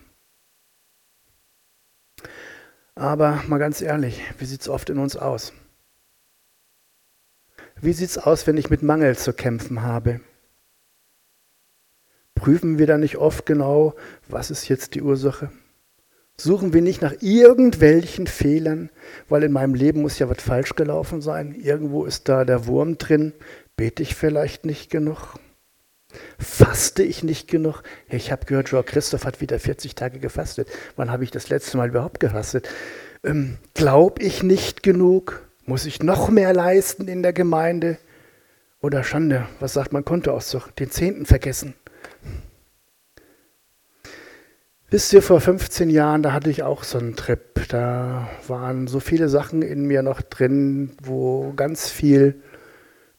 Aber 2.96 3.42
mal 3.46 3.58
ganz 3.58 3.80
ehrlich, 3.80 4.20
wie 4.38 4.44
sieht 4.44 4.62
es 4.62 4.68
oft 4.68 4.90
in 4.90 4.98
uns 4.98 5.16
aus? 5.16 5.52
Wie 7.82 7.94
sieht 7.94 8.10
es 8.10 8.18
aus, 8.18 8.46
wenn 8.46 8.58
ich 8.58 8.68
mit 8.68 8.82
Mangel 8.82 9.16
zu 9.16 9.32
kämpfen 9.32 9.82
habe? 9.82 10.20
Prüfen 12.34 12.78
wir 12.78 12.86
da 12.86 12.98
nicht 12.98 13.16
oft 13.16 13.46
genau, 13.46 13.94
was 14.28 14.50
ist 14.50 14.68
jetzt 14.68 14.94
die 14.94 15.02
Ursache? 15.02 15.50
Suchen 16.36 16.72
wir 16.72 16.82
nicht 16.82 17.02
nach 17.02 17.14
irgendwelchen 17.20 18.26
Fehlern, 18.26 18.90
weil 19.28 19.44
in 19.44 19.52
meinem 19.52 19.74
Leben 19.74 20.02
muss 20.02 20.18
ja 20.18 20.28
was 20.28 20.42
falsch 20.42 20.74
gelaufen 20.74 21.20
sein. 21.20 21.54
Irgendwo 21.54 22.04
ist 22.04 22.28
da 22.28 22.44
der 22.44 22.66
Wurm 22.66 22.98
drin. 22.98 23.32
Bete 23.76 24.02
ich 24.02 24.14
vielleicht 24.14 24.64
nicht 24.64 24.90
genug? 24.90 25.38
Faste 26.38 27.02
ich 27.02 27.22
nicht 27.22 27.48
genug? 27.48 27.82
Ich 28.08 28.32
habe 28.32 28.46
gehört, 28.46 28.70
Joao 28.70 28.82
Christoph 28.82 29.24
hat 29.24 29.40
wieder 29.40 29.58
40 29.58 29.94
Tage 29.94 30.18
gefastet. 30.18 30.68
Wann 30.96 31.10
habe 31.10 31.24
ich 31.24 31.30
das 31.30 31.48
letzte 31.48 31.76
Mal 31.76 31.88
überhaupt 31.88 32.20
gefastet? 32.20 32.68
Ähm, 33.22 33.58
Glaube 33.74 34.22
ich 34.22 34.42
nicht 34.42 34.82
genug? 34.82 35.49
Muss 35.70 35.86
ich 35.86 36.02
noch 36.02 36.30
mehr 36.30 36.52
leisten 36.52 37.06
in 37.06 37.22
der 37.22 37.32
Gemeinde? 37.32 37.96
Oder 38.82 39.04
Schande, 39.04 39.46
was 39.60 39.72
sagt 39.72 39.92
mein 39.92 40.04
Kontoauszug? 40.04 40.74
Den 40.74 40.90
Zehnten 40.90 41.26
vergessen. 41.26 41.74
Wisst 44.90 45.12
ihr, 45.12 45.22
vor 45.22 45.40
15 45.40 45.88
Jahren, 45.88 46.24
da 46.24 46.32
hatte 46.32 46.50
ich 46.50 46.64
auch 46.64 46.82
so 46.82 46.98
einen 46.98 47.14
Trip. 47.14 47.68
Da 47.68 48.28
waren 48.48 48.88
so 48.88 48.98
viele 48.98 49.28
Sachen 49.28 49.62
in 49.62 49.84
mir 49.84 50.02
noch 50.02 50.22
drin, 50.22 50.90
wo 51.04 51.52
ganz 51.54 51.88
viel 51.88 52.42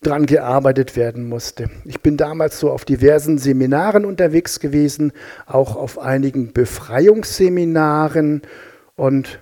dran 0.02 0.26
gearbeitet 0.26 0.98
werden 0.98 1.30
musste. 1.30 1.70
Ich 1.86 2.02
bin 2.02 2.18
damals 2.18 2.60
so 2.60 2.70
auf 2.70 2.84
diversen 2.84 3.38
Seminaren 3.38 4.04
unterwegs 4.04 4.60
gewesen, 4.60 5.14
auch 5.46 5.78
auf 5.78 6.00
einigen 6.00 6.52
Befreiungsseminaren 6.52 8.42
und 8.98 9.40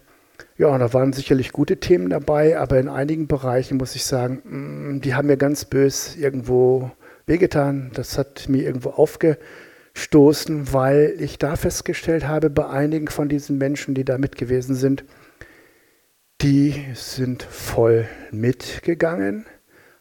Ja, 0.60 0.78
da 0.78 0.92
waren 0.92 1.14
sicherlich 1.14 1.54
gute 1.54 1.78
Themen 1.78 2.10
dabei, 2.10 2.60
aber 2.60 2.82
in 2.82 2.90
einigen 2.90 3.28
Bereichen 3.28 3.78
muss 3.78 3.96
ich 3.96 4.04
sagen, 4.04 4.42
mm, 4.44 5.00
die 5.00 5.16
haben 5.16 5.28
mir 5.28 5.38
ganz 5.38 5.64
bös 5.64 6.18
irgendwo 6.18 6.92
wehgetan. 7.26 7.92
Das 7.94 8.18
hat 8.18 8.50
mir 8.50 8.64
irgendwo 8.64 8.90
aufgestoßen, 8.90 10.74
weil 10.74 11.16
ich 11.18 11.38
da 11.38 11.56
festgestellt 11.56 12.28
habe, 12.28 12.50
bei 12.50 12.68
einigen 12.68 13.08
von 13.08 13.30
diesen 13.30 13.58
Menschen, 13.58 13.96
die 13.96 14.04
da 14.04 14.18
mit 14.18 14.36
gewesen 14.36 14.76
sind, 14.76 15.06
die 16.42 16.88
sind 16.94 17.42
voll 17.44 18.10
mitgegangen, 18.32 19.46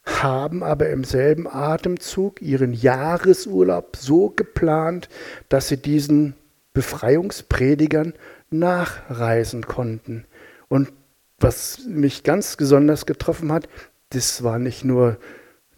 haben 0.05 0.65
aber 0.65 0.89
im 0.91 1.05
selben 1.05 1.47
Atemzug 1.47 2.43
ihren 2.43 2.73
Jahresurlaub 2.73 3.95
so 3.95 4.31
geplant, 4.31 5.09
dass 5.49 5.69
sie 5.69 5.77
diesen 5.77 6.35
Befreiungspredigern 6.73 8.15
nachreisen 8.51 9.65
konnten. 9.65 10.25
Und 10.69 10.93
was 11.39 11.87
mich 11.87 12.25
ganz 12.25 12.57
besonders 12.57 13.07
getroffen 13.07 13.53
hat, 13.53 13.69
das 14.11 14.43
war 14.43 14.59
nicht 14.59 14.85
nur, 14.85 15.19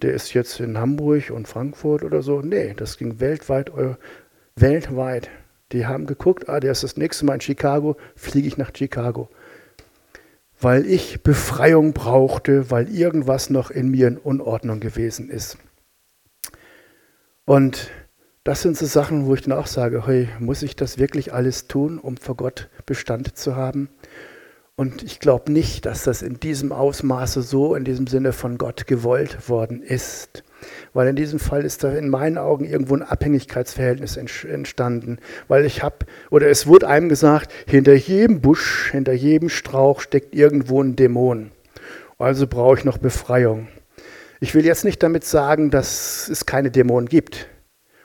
der 0.03 0.15
ist 0.15 0.33
jetzt 0.35 0.61
in 0.61 0.79
Hamburg 0.79 1.31
und 1.31 1.49
Frankfurt 1.49 2.03
oder 2.03 2.23
so. 2.23 2.41
Nee, 2.41 2.75
das 2.77 2.97
ging 2.97 3.21
weltweit, 3.21 3.71
weltweit. 4.57 5.29
Die 5.73 5.87
haben 5.87 6.07
geguckt, 6.07 6.49
ah, 6.49 6.61
der 6.61 6.73
ist 6.73 6.83
das 6.83 6.97
nächste 6.97 7.25
Mal 7.27 7.35
in 7.35 7.41
Chicago, 7.41 7.97
fliege 8.17 8.49
ich 8.49 8.57
nach 8.57 8.73
Chicago. 8.75 9.29
Weil 10.61 10.87
ich 10.87 11.23
Befreiung 11.23 11.93
brauchte, 11.93 12.71
weil 12.71 12.89
irgendwas 12.89 13.51
noch 13.51 13.71
in 13.71 13.91
mir 13.91 14.09
in 14.09 14.19
Unordnung 14.19 14.81
gewesen 14.81 15.31
ist. 15.31 15.59
Und 17.45 17.91
das 18.45 18.63
sind 18.63 18.77
so 18.77 18.87
Sachen, 18.87 19.27
wo 19.27 19.35
ich 19.35 19.43
dann 19.43 19.53
auch 19.53 19.67
sage, 19.67 20.07
hey, 20.07 20.29
muss 20.39 20.63
ich 20.63 20.75
das 20.77 20.99
wirklich 20.99 21.33
alles 21.33 21.69
tun, 21.69 21.99
um 21.99 22.17
vor 22.17 22.37
Gott 22.37 22.69
Bestand 22.87 23.37
zu 23.37 23.55
haben? 23.55 23.91
Und 24.81 25.03
ich 25.03 25.21
glaube 25.21 25.53
nicht, 25.53 25.85
dass 25.85 26.05
das 26.05 26.23
in 26.23 26.41
diesem 26.41 26.73
Ausmaße 26.73 27.43
so 27.43 27.75
in 27.75 27.85
diesem 27.85 28.07
Sinne 28.07 28.33
von 28.33 28.57
Gott 28.57 28.87
gewollt 28.87 29.51
worden 29.51 29.83
ist. 29.83 30.43
Weil 30.95 31.09
in 31.09 31.17
diesem 31.17 31.39
Fall 31.39 31.67
ist 31.67 31.85
da 31.85 31.93
in 31.93 32.09
meinen 32.09 32.39
Augen 32.39 32.65
irgendwo 32.65 32.95
ein 32.95 33.03
Abhängigkeitsverhältnis 33.03 34.17
entstanden. 34.17 35.19
Weil 35.49 35.67
ich 35.67 35.83
habe, 35.83 36.07
oder 36.31 36.49
es 36.49 36.67
wurde 36.67 36.89
einem 36.89 37.11
gesagt, 37.11 37.53
hinter 37.67 37.93
jedem 37.93 38.41
Busch, 38.41 38.91
hinter 38.91 39.13
jedem 39.13 39.51
Strauch 39.51 40.01
steckt 40.01 40.35
irgendwo 40.35 40.83
ein 40.83 40.97
Dämon. 40.97 41.51
Also 42.19 42.47
brauche 42.47 42.79
ich 42.79 42.87
noch 42.87 42.97
Befreiung. 42.97 43.69
Ich 44.41 44.55
will 44.55 44.65
jetzt 44.65 44.87
nicht 44.87 45.03
damit 45.03 45.27
sagen, 45.27 45.71
dass 45.71 46.27
es 46.31 46.47
keine 46.47 46.71
Dämonen 46.71 47.11
gibt 47.11 47.49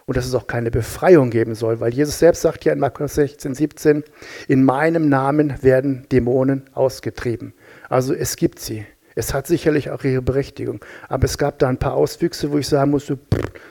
und 0.05 0.17
dass 0.17 0.25
es 0.25 0.35
auch 0.35 0.47
keine 0.47 0.69
Befreiung 0.69 1.31
geben 1.31 1.55
soll, 1.55 1.79
weil 1.79 1.93
Jesus 1.93 2.19
selbst 2.19 2.41
sagt 2.41 2.63
ja 2.65 2.74
in 2.74 2.79
Markus 2.79 3.15
16, 3.15 3.55
17, 3.55 4.03
in 4.47 4.63
meinem 4.63 5.09
Namen 5.09 5.62
werden 5.63 6.05
Dämonen 6.12 6.69
ausgetrieben. 6.74 7.53
Also 7.89 8.13
es 8.13 8.35
gibt 8.35 8.59
sie. 8.59 8.85
Es 9.15 9.33
hat 9.33 9.47
sicherlich 9.47 9.89
auch 9.89 10.03
ihre 10.03 10.21
Berechtigung. 10.21 10.83
Aber 11.07 11.25
es 11.25 11.38
gab 11.38 11.57
da 11.59 11.69
ein 11.69 11.79
paar 11.79 11.93
Auswüchse, 11.93 12.51
wo 12.51 12.57
ich 12.57 12.67
sagen 12.67 12.91
musste, 12.91 13.17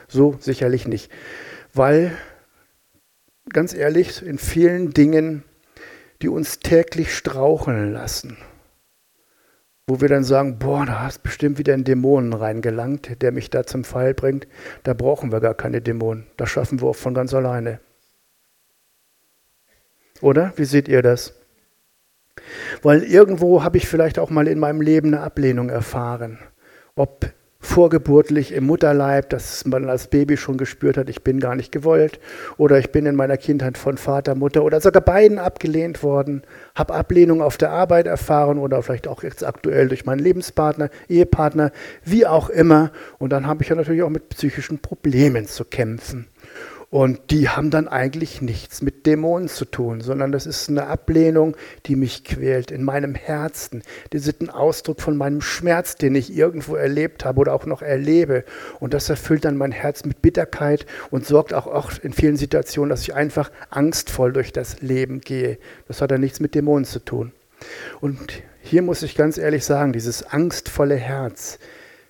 so 0.07 0.35
sicherlich 0.39 0.87
nicht. 0.87 1.11
Weil, 1.73 2.11
ganz 3.49 3.73
ehrlich, 3.73 4.25
in 4.25 4.39
vielen 4.39 4.91
Dingen, 4.91 5.43
die 6.21 6.29
uns 6.29 6.59
täglich 6.59 7.15
straucheln 7.15 7.93
lassen, 7.93 8.37
wo 9.87 10.01
wir 10.01 10.09
dann 10.09 10.23
sagen, 10.23 10.57
boah, 10.57 10.85
da 10.85 11.03
hast 11.03 11.21
bestimmt 11.21 11.59
wieder 11.59 11.73
ein 11.73 11.83
Dämonen 11.83 12.33
reingelangt, 12.33 13.21
der 13.21 13.31
mich 13.31 13.51
da 13.51 13.65
zum 13.65 13.83
Fall 13.83 14.13
bringt. 14.15 14.47
Da 14.83 14.93
brauchen 14.93 15.31
wir 15.31 15.41
gar 15.41 15.53
keine 15.53 15.81
Dämonen. 15.81 16.25
Das 16.37 16.49
schaffen 16.49 16.81
wir 16.81 16.87
auch 16.87 16.95
von 16.95 17.13
ganz 17.13 17.33
alleine. 17.33 17.79
Oder? 20.21 20.53
Wie 20.55 20.65
seht 20.65 20.87
ihr 20.87 21.03
das? 21.03 21.35
Weil 22.81 23.03
irgendwo 23.03 23.63
habe 23.63 23.77
ich 23.77 23.87
vielleicht 23.87 24.17
auch 24.17 24.29
mal 24.29 24.47
in 24.47 24.59
meinem 24.59 24.81
Leben 24.81 25.13
eine 25.13 25.21
Ablehnung 25.21 25.69
erfahren. 25.69 26.39
Ob 26.95 27.31
vorgeburtlich 27.65 28.53
im 28.53 28.65
Mutterleib, 28.65 29.29
dass 29.29 29.65
man 29.65 29.89
als 29.89 30.07
Baby 30.07 30.37
schon 30.37 30.57
gespürt 30.57 30.97
hat, 30.97 31.09
ich 31.09 31.23
bin 31.23 31.39
gar 31.39 31.55
nicht 31.55 31.71
gewollt 31.71 32.19
oder 32.57 32.79
ich 32.79 32.91
bin 32.91 33.05
in 33.05 33.15
meiner 33.15 33.37
Kindheit 33.37 33.77
von 33.77 33.97
Vater, 33.97 34.35
Mutter 34.35 34.63
oder 34.63 34.79
sogar 34.79 35.01
beiden 35.01 35.39
abgelehnt 35.39 36.03
worden, 36.03 36.43
habe 36.75 36.93
Ablehnung 36.93 37.41
auf 37.41 37.57
der 37.57 37.71
Arbeit 37.71 38.07
erfahren 38.07 38.59
oder 38.59 38.81
vielleicht 38.81 39.07
auch 39.07 39.23
jetzt 39.23 39.43
aktuell 39.43 39.87
durch 39.87 40.05
meinen 40.05 40.19
Lebenspartner, 40.19 40.89
Ehepartner, 41.09 41.71
wie 42.03 42.25
auch 42.25 42.49
immer. 42.49 42.91
Und 43.17 43.31
dann 43.31 43.47
habe 43.47 43.63
ich 43.63 43.69
ja 43.69 43.75
natürlich 43.75 44.03
auch 44.03 44.09
mit 44.09 44.29
psychischen 44.29 44.79
Problemen 44.79 45.47
zu 45.47 45.65
kämpfen. 45.65 46.27
Und 46.95 47.29
die 47.29 47.49
haben 47.49 47.71
dann 47.71 47.89
eigentlich 47.89 48.41
nichts 48.41 48.81
mit 48.81 49.05
Dämonen 49.05 49.49
zu 49.49 49.65
tun, 49.65 49.99
sondern 49.99 50.31
das 50.31 50.45
ist 50.45 50.69
eine 50.69 50.87
Ablehnung, 50.87 51.57
die 51.87 51.97
mich 51.97 52.23
quält 52.23 52.71
in 52.71 52.85
meinem 52.85 53.15
Herzen. 53.15 53.83
Die 54.13 54.17
sind 54.19 54.39
ein 54.39 54.49
Ausdruck 54.49 55.01
von 55.01 55.17
meinem 55.17 55.41
Schmerz, 55.41 55.97
den 55.97 56.15
ich 56.15 56.33
irgendwo 56.33 56.75
erlebt 56.75 57.25
habe 57.25 57.41
oder 57.41 57.53
auch 57.53 57.65
noch 57.65 57.81
erlebe. 57.81 58.45
Und 58.79 58.93
das 58.93 59.09
erfüllt 59.09 59.43
dann 59.43 59.57
mein 59.57 59.73
Herz 59.73 60.05
mit 60.05 60.21
Bitterkeit 60.21 60.85
und 61.11 61.27
sorgt 61.27 61.53
auch, 61.53 61.67
auch 61.67 61.91
in 62.01 62.13
vielen 62.13 62.37
Situationen, 62.37 62.91
dass 62.91 63.01
ich 63.01 63.13
einfach 63.13 63.51
angstvoll 63.69 64.31
durch 64.31 64.53
das 64.53 64.81
Leben 64.81 65.19
gehe. 65.19 65.57
Das 65.89 66.01
hat 66.01 66.11
dann 66.11 66.21
nichts 66.21 66.39
mit 66.39 66.55
Dämonen 66.55 66.85
zu 66.85 66.99
tun. 67.03 67.33
Und 67.99 68.41
hier 68.61 68.81
muss 68.81 69.03
ich 69.03 69.15
ganz 69.15 69.37
ehrlich 69.37 69.65
sagen, 69.65 69.91
dieses 69.91 70.23
angstvolle 70.23 70.95
Herz, 70.95 71.59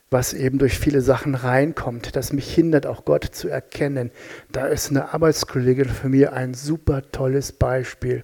was 0.10 0.34
eben 0.34 0.60
durch 0.60 0.78
viele 0.78 1.02
Sachen 1.02 1.36
reinkommt, 1.36 2.16
das 2.16 2.32
mich 2.32 2.54
hindert, 2.54 2.86
auch 2.86 3.06
Gott 3.06 3.26
zu 3.26 3.50
erkennen. 3.50 4.12
Da 4.52 4.68
ist 4.68 4.90
eine 4.90 5.14
Arbeitskollegin 5.14 5.90
für 5.90 6.10
mich 6.10 6.30
ein 6.30 6.54
super 6.54 7.02
tolles 7.12 7.52
Beispiel. 7.52 8.24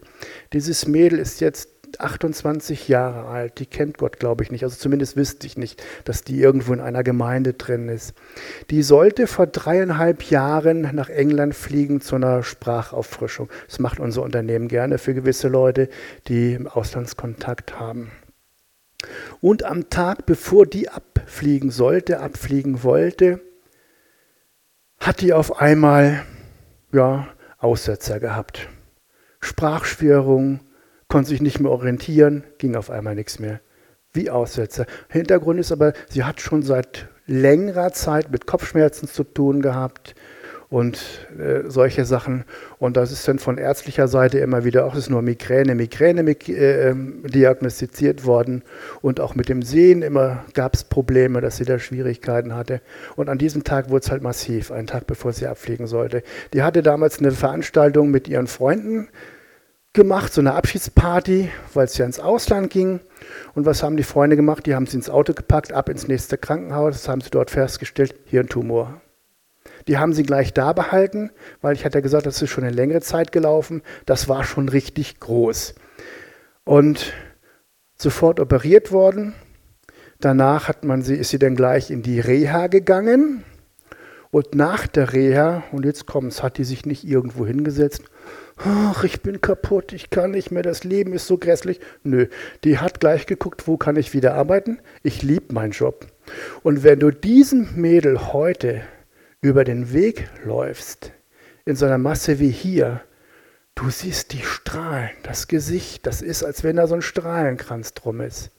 Dieses 0.54 0.88
Mädel 0.88 1.20
ist 1.20 1.42
jetzt 1.42 1.70
28 2.00 2.88
Jahre 2.88 3.26
alt, 3.26 3.60
die 3.60 3.66
kennt 3.66 3.98
Gott, 3.98 4.20
glaube 4.20 4.44
ich, 4.44 4.52
nicht. 4.52 4.64
Also 4.64 4.78
zumindest 4.78 5.16
wüsste 5.16 5.46
ich 5.48 5.58
nicht, 5.58 5.84
dass 6.06 6.24
die 6.24 6.40
irgendwo 6.40 6.74
in 6.74 6.80
einer 6.80 7.04
Gemeinde 7.04 7.54
drin 7.54 7.90
ist. 7.90 8.14
Die 8.70 8.84
sollte 8.84 9.28
vor 9.28 9.48
dreieinhalb 9.48 10.24
Jahren 10.24 10.90
nach 10.94 11.10
England 11.10 11.56
fliegen 11.56 12.02
zu 12.02 12.16
einer 12.16 12.44
Sprachauffrischung. 12.44 13.50
Das 13.68 13.80
macht 13.80 14.00
unser 14.00 14.22
Unternehmen 14.24 14.68
gerne 14.68 14.98
für 14.98 15.14
gewisse 15.14 15.48
Leute, 15.48 15.90
die 16.28 16.60
Auslandskontakt 16.66 17.80
haben. 17.80 18.12
Und 19.40 19.64
am 19.64 19.90
Tag, 19.90 20.26
bevor 20.26 20.66
die 20.66 20.90
abfliegen 20.90 21.72
sollte, 21.72 22.20
abfliegen 22.20 22.84
wollte, 22.84 23.42
hat 25.00 25.22
die 25.22 25.34
auf 25.34 25.60
einmal 25.60 26.24
ja, 26.92 27.28
Aussetzer 27.58 28.20
gehabt. 28.20 28.70
Sprachschwierung, 29.40 30.60
konnte 31.08 31.30
sich 31.30 31.42
nicht 31.42 31.60
mehr 31.60 31.72
orientieren, 31.72 32.44
ging 32.58 32.76
auf 32.76 32.90
einmal 32.90 33.16
nichts 33.16 33.40
mehr. 33.40 33.60
Wie 34.14 34.30
Aussetzer. 34.30 34.86
Hintergrund 35.10 35.60
ist 35.60 35.72
aber, 35.72 35.94
sie 36.10 36.24
hat 36.24 36.42
schon 36.42 36.64
seit 36.64 37.08
längerer 37.26 37.92
Zeit 37.94 38.32
mit 38.32 38.46
Kopfschmerzen 38.46 39.08
zu 39.08 39.24
tun 39.24 39.62
gehabt, 39.62 40.16
und 40.72 41.28
äh, 41.38 41.70
solche 41.70 42.06
Sachen. 42.06 42.46
Und 42.80 42.96
das 42.96 43.12
ist 43.12 43.28
dann 43.28 43.40
von 43.40 43.58
ärztlicher 43.58 44.08
Seite 44.08 44.40
immer 44.40 44.64
wieder 44.64 44.86
auch, 44.86 44.96
ist 44.96 45.10
nur 45.10 45.22
Migräne, 45.22 45.76
Migräne 45.76 46.22
äh, 46.22 46.90
ähm, 46.90 47.24
diagnostiziert 47.28 48.26
worden. 48.26 48.64
Und 49.02 49.20
auch 49.20 49.36
mit 49.36 49.50
dem 49.50 49.64
Sehen 49.64 50.02
immer 50.02 50.46
gab 50.54 50.74
es 50.74 50.86
Probleme, 50.86 51.42
dass 51.42 51.58
sie 51.58 51.66
da 51.66 51.78
Schwierigkeiten 51.78 52.56
hatte. 52.56 52.80
Und 53.18 53.28
an 53.28 53.38
diesem 53.38 53.66
Tag 53.66 53.90
wurde 53.90 54.06
es 54.06 54.12
halt 54.12 54.24
massiv, 54.24 54.72
einen 54.72 54.88
Tag 54.88 55.08
bevor 55.08 55.34
sie 55.34 55.46
abfliegen 55.46 55.88
sollte. 55.88 56.24
Die 56.54 56.64
hatte 56.64 56.82
damals 56.82 57.20
eine 57.20 57.32
Veranstaltung 57.32 58.10
mit 58.10 58.30
ihren 58.30 58.48
Freunden 58.48 59.10
gemacht, 59.92 60.32
so 60.32 60.40
eine 60.40 60.54
Abschiedsparty, 60.54 61.50
weil 61.74 61.84
es 61.84 61.98
ja 61.98 62.06
ins 62.06 62.22
Ausland 62.22 62.70
ging. 62.70 63.02
Und 63.56 63.66
was 63.66 63.84
haben 63.84 63.98
die 63.98 64.04
Freunde 64.04 64.38
gemacht? 64.38 64.66
Die 64.66 64.74
haben 64.74 64.88
sie 64.88 64.96
ins 64.96 65.10
Auto 65.10 65.34
gepackt, 65.34 65.74
ab 65.74 65.90
ins 65.90 66.08
nächste 66.08 66.38
Krankenhaus, 66.38 66.96
das 66.96 67.10
haben 67.10 67.20
sie 67.20 67.30
dort 67.30 67.52
festgestellt, 67.52 68.16
hier 68.26 68.40
ein 68.40 68.48
Tumor. 68.48 69.02
Die 69.88 69.98
haben 69.98 70.14
sie 70.14 70.24
gleich 70.24 70.54
da 70.54 70.74
behalten, 70.74 71.32
weil 71.62 71.76
ich 71.76 71.86
hatte 71.86 72.02
gesagt, 72.02 72.26
das 72.26 72.42
ist 72.42 72.50
schon 72.50 72.64
eine 72.64 72.76
längere 72.76 73.02
Zeit 73.02 73.32
gelaufen. 73.32 73.82
Das 74.06 74.30
war 74.30 74.44
schon 74.44 74.70
richtig 74.70 75.20
groß. 75.20 75.76
Und 76.64 77.14
sofort 77.98 78.40
operiert 78.40 78.92
worden. 78.92 79.34
Danach 80.20 80.68
hat 80.68 80.84
man 80.84 81.02
sie, 81.02 81.16
ist 81.16 81.30
sie 81.30 81.40
dann 81.40 81.56
gleich 81.56 81.90
in 81.90 82.04
die 82.04 82.20
Reha 82.20 82.68
gegangen. 82.68 83.44
Und 84.30 84.56
nach 84.56 84.88
der 84.88 85.14
Reha, 85.14 85.64
und 85.72 85.86
jetzt 85.86 86.06
kommt 86.06 86.32
es, 86.32 86.42
hat 86.42 86.58
die 86.58 86.64
sich 86.64 86.86
nicht 86.86 87.04
irgendwo 87.04 87.46
hingesetzt. 87.46 88.04
Ach, 88.58 89.04
ich 89.04 89.22
bin 89.22 89.42
kaputt, 89.42 89.92
ich 89.92 90.10
kann 90.10 90.32
nicht 90.32 90.52
mehr, 90.52 90.62
das 90.64 90.84
Leben 90.84 91.14
ist 91.14 91.28
so 91.28 91.38
grässlich. 91.38 91.80
Nö, 92.04 92.28
die 92.64 92.78
hat 92.78 93.00
gleich 93.00 93.26
geguckt, 93.26 93.68
wo 93.68 93.78
kann 93.78 93.96
ich 93.96 94.14
wieder 94.14 94.36
arbeiten. 94.36 94.80
Ich 95.04 95.22
liebe 95.24 95.54
meinen 95.54 95.72
Job. 95.72 96.08
Und 96.64 96.84
wenn 96.84 97.00
du 97.00 97.12
diesem 97.12 97.76
Mädel 97.76 98.32
heute 98.32 98.84
über 99.42 99.64
den 99.64 99.94
Weg 99.94 100.30
läufst, 100.46 101.12
in 101.66 101.76
so 101.76 101.86
einer 101.86 101.98
Masse 101.98 102.40
wie 102.40 102.50
hier, 102.50 103.02
du 103.76 103.90
siehst 103.90 104.34
die 104.34 104.42
Strahlen, 104.42 105.12
das 105.24 105.48
Gesicht, 105.48 106.06
das 106.06 106.22
ist, 106.22 106.44
als 106.44 106.64
wenn 106.64 106.76
da 106.76 106.88
so 106.88 106.96
ein 106.96 107.02
Strahlenkranz 107.02 107.94
drum 107.94 108.22
ist. 108.22 108.52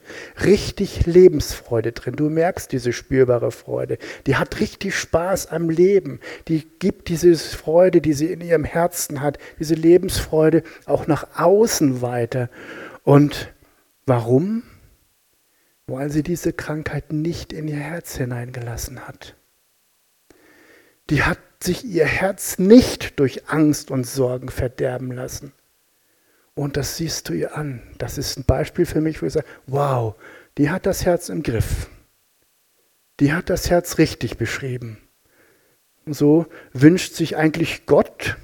Richtig 0.43 1.05
Lebensfreude 1.05 1.91
drin. 1.91 2.15
Du 2.15 2.29
merkst 2.29 2.71
diese 2.71 2.93
spürbare 2.93 3.51
Freude. 3.51 3.97
Die 4.27 4.35
hat 4.35 4.59
richtig 4.59 4.95
Spaß 4.95 5.47
am 5.47 5.69
Leben. 5.69 6.19
Die 6.47 6.67
gibt 6.79 7.09
diese 7.09 7.35
Freude, 7.35 8.01
die 8.01 8.13
sie 8.13 8.31
in 8.31 8.41
ihrem 8.41 8.63
Herzen 8.63 9.21
hat, 9.21 9.37
diese 9.59 9.75
Lebensfreude 9.75 10.63
auch 10.85 11.07
nach 11.07 11.39
außen 11.39 12.01
weiter. 12.01 12.49
Und 13.03 13.53
Warum? 14.05 14.63
Weil 15.87 16.09
sie 16.09 16.23
diese 16.23 16.51
Krankheit 16.51 17.13
nicht 17.13 17.53
in 17.53 17.69
ihr 17.69 17.77
Herz 17.77 18.17
hineingelassen 18.17 19.07
hat. 19.07 19.35
Die 21.09 21.23
hat 21.23 21.39
sich 21.61 21.85
ihr 21.85 22.05
Herz 22.05 22.59
nicht 22.59 23.19
durch 23.19 23.49
Angst 23.49 23.91
und 23.91 24.05
Sorgen 24.05 24.49
verderben 24.49 25.11
lassen. 25.11 25.53
Und 26.55 26.77
das 26.77 26.97
siehst 26.97 27.29
du 27.29 27.33
ihr 27.33 27.57
an. 27.57 27.81
Das 27.97 28.17
ist 28.17 28.37
ein 28.37 28.45
Beispiel 28.45 28.85
für 28.85 29.01
mich, 29.01 29.21
wo 29.21 29.25
ich 29.25 29.33
sage, 29.33 29.47
wow, 29.65 30.15
die 30.57 30.69
hat 30.69 30.85
das 30.85 31.05
Herz 31.05 31.29
im 31.29 31.43
Griff. 31.43 31.87
Die 33.19 33.33
hat 33.33 33.49
das 33.49 33.69
Herz 33.69 33.97
richtig 33.97 34.37
beschrieben. 34.37 34.97
So 36.05 36.47
wünscht 36.73 37.13
sich 37.13 37.37
eigentlich 37.37 37.85
Gott 37.85 38.37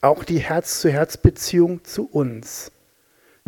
auch 0.00 0.24
die 0.24 0.38
Herz-zu-Herz-Beziehung 0.38 1.84
zu 1.84 2.06
uns. 2.06 2.70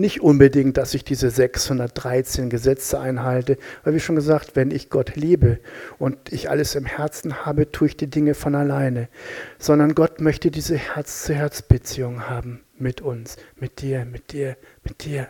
Nicht 0.00 0.23
unbedingt, 0.23 0.78
dass 0.78 0.95
ich 0.95 1.04
diese 1.04 1.28
613 1.28 2.49
Gesetze 2.49 2.99
einhalte, 2.99 3.59
weil 3.85 3.95
wie 3.95 4.00
schon 4.00 4.16
gesagt, 4.16 4.57
wenn 4.57 4.71
ich 4.71 4.88
Gott 4.88 5.14
liebe 5.14 5.61
und 5.99 6.33
ich 6.33 6.49
alles 6.49 6.75
im 6.75 6.87
Herzen 6.87 7.45
habe, 7.45 7.71
tue 7.71 7.88
ich 7.88 7.99
die 7.99 8.09
Dinge 8.09 8.33
von 8.33 8.54
alleine, 8.54 9.11
sondern 9.59 9.95
Gott 9.95 10.23
möchte 10.23 10.50
diese 10.50 10.78
Herz-zu-Herz-Beziehung 10.78 12.30
haben 12.30 12.62
mit 12.78 13.02
uns, 13.02 13.37
mit 13.57 13.83
dir, 13.83 14.07
mit 14.07 14.33
dir, 14.33 14.57
mit 14.85 15.04
dir. 15.04 15.28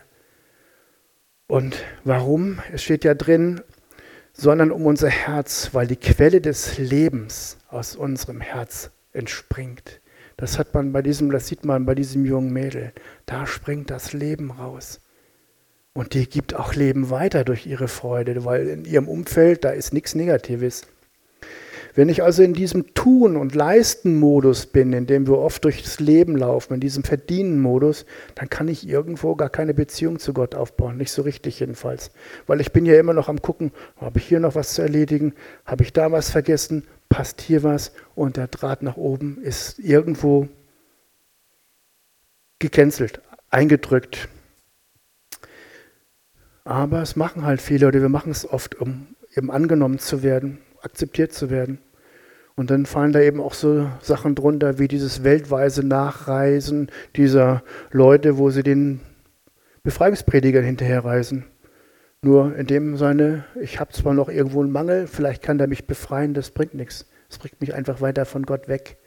Und 1.49 1.83
warum? 2.05 2.61
Es 2.73 2.85
steht 2.85 3.03
ja 3.03 3.15
drin, 3.15 3.63
sondern 4.33 4.71
um 4.71 4.87
unser 4.87 5.09
Herz, 5.09 5.71
weil 5.73 5.89
die 5.89 5.97
Quelle 5.97 6.41
des 6.41 6.79
Lebens 6.79 7.59
aus 7.67 7.97
unserem 7.97 8.41
Herz 8.41 8.93
entspringt. 9.13 10.01
Das 10.41 10.59
hat 10.59 10.73
man 10.73 10.91
bei 10.91 11.03
diesem, 11.03 11.31
das 11.31 11.49
sieht 11.49 11.67
man 11.67 11.85
bei 11.85 11.95
diesem 11.95 12.25
jungen 12.25 12.51
Mädel. 12.51 12.93
Da 13.27 13.47
springt 13.47 13.91
das 13.91 14.15
Leben 14.15 14.51
raus. 14.51 15.01
Und 15.93 16.15
die 16.15 16.27
gibt 16.27 16.55
auch 16.55 16.75
Leben 16.75 17.11
weiter 17.11 17.45
durch 17.45 17.67
ihre 17.67 17.89
Freude, 17.89 18.47
weil 18.47 18.67
in 18.69 18.85
ihrem 18.87 19.07
Umfeld, 19.07 19.65
da 19.65 19.71
ist 19.71 19.93
nichts 19.93 20.15
Negatives. 20.15 20.87
Wenn 21.95 22.09
ich 22.09 22.23
also 22.23 22.43
in 22.43 22.55
diesem 22.55 22.95
Tun- 22.95 23.37
und 23.37 23.55
Leisten-Modus 23.55 24.67
bin, 24.67 24.93
in 24.93 25.07
dem 25.07 25.27
wir 25.27 25.39
oft 25.39 25.65
durchs 25.65 25.99
Leben 25.99 26.37
laufen, 26.37 26.75
in 26.75 26.81
diesem 26.81 27.03
Verdienen-Modus, 27.03 28.07
dann 28.35 28.49
kann 28.49 28.69
ich 28.69 28.89
irgendwo 28.89 29.35
gar 29.35 29.51
keine 29.51 29.75
Beziehung 29.75 30.19
zu 30.19 30.33
Gott 30.33 30.55
aufbauen. 30.55 30.97
Nicht 30.97 31.13
so 31.13 31.23
richtig 31.23 31.61
jedenfalls. 31.61 32.11
Weil 32.47 32.61
ich 32.61 32.73
bin 32.73 32.87
ja 32.87 32.99
immer 32.99 33.13
noch 33.13 33.29
am 33.29 33.43
gucken, 33.43 33.73
habe 33.97 34.19
ich 34.19 34.27
hier 34.27 34.41
noch 34.41 34.55
was 34.55 34.75
zu 34.75 34.83
erledigen, 34.83 35.35
habe 35.65 35.83
ich 35.83 35.93
da 35.93 36.13
was 36.13 36.31
vergessen, 36.31 36.87
passt 37.09 37.41
hier 37.41 37.63
was 37.63 37.93
und 38.15 38.37
der 38.37 38.47
Draht 38.47 38.83
nach 38.83 38.97
oben 38.97 39.39
ist 39.43 39.79
irgendwo 39.79 40.49
gecancelt, 42.61 43.21
eingedrückt. 43.51 44.29
Aber 46.65 47.03
es 47.03 47.17
machen 47.17 47.45
halt 47.45 47.61
viele 47.61 47.89
oder 47.89 48.01
wir 48.01 48.09
machen 48.09 48.31
es 48.31 48.49
oft, 48.49 48.81
um 48.81 49.09
eben 49.35 49.51
angenommen 49.51 49.99
zu 49.99 50.23
werden, 50.23 50.59
akzeptiert 50.83 51.33
zu 51.33 51.51
werden. 51.51 51.79
Und 52.57 52.71
dann 52.71 52.85
fallen 52.85 53.13
da 53.13 53.21
eben 53.21 53.41
auch 53.41 53.55
so 53.55 53.89
Sachen 54.03 54.35
drunter 54.35 54.79
wie 54.79 54.89
dieses 54.89 55.25
weltweise 55.25 55.87
Nachreisen 55.87 56.91
dieser 57.17 57.63
Leute, 57.91 58.37
wo 58.37 58.51
sie 58.51 58.63
den 58.63 59.01
Befreiungspredigern 59.83 60.65
hinterherreisen. 60.65 61.47
Nur 62.23 62.55
in 62.55 62.67
dem 62.67 62.99
Sinne, 62.99 63.45
ich 63.63 63.81
habe 63.81 63.93
zwar 63.93 64.13
noch 64.13 64.29
irgendwo 64.29 64.61
einen 64.61 64.73
Mangel, 64.73 65.07
vielleicht 65.07 65.43
kann 65.43 65.57
der 65.57 65.69
mich 65.69 65.87
befreien, 65.87 66.35
das 66.35 66.51
bringt 66.51 66.75
nichts. 66.75 67.07
Es 67.31 67.39
bringt 67.39 67.61
mich 67.63 67.73
einfach 67.73 68.03
weiter 68.03 68.27
von 68.27 68.45
Gott 68.45 68.69
weg, 68.69 68.99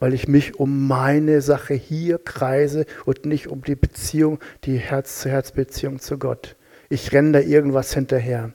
weil 0.00 0.12
ich 0.12 0.26
mich 0.26 0.58
um 0.58 0.88
meine 0.88 1.40
Sache 1.40 1.74
hier 1.74 2.18
kreise 2.18 2.86
und 3.04 3.26
nicht 3.26 3.46
um 3.46 3.62
die 3.62 3.76
Beziehung, 3.76 4.40
die 4.64 4.76
Herz-zu-Herz-Beziehung 4.76 6.00
zu 6.00 6.18
Gott. 6.18 6.56
Ich 6.88 7.12
renne 7.12 7.32
da 7.32 7.38
irgendwas 7.38 7.94
hinterher. 7.94 8.52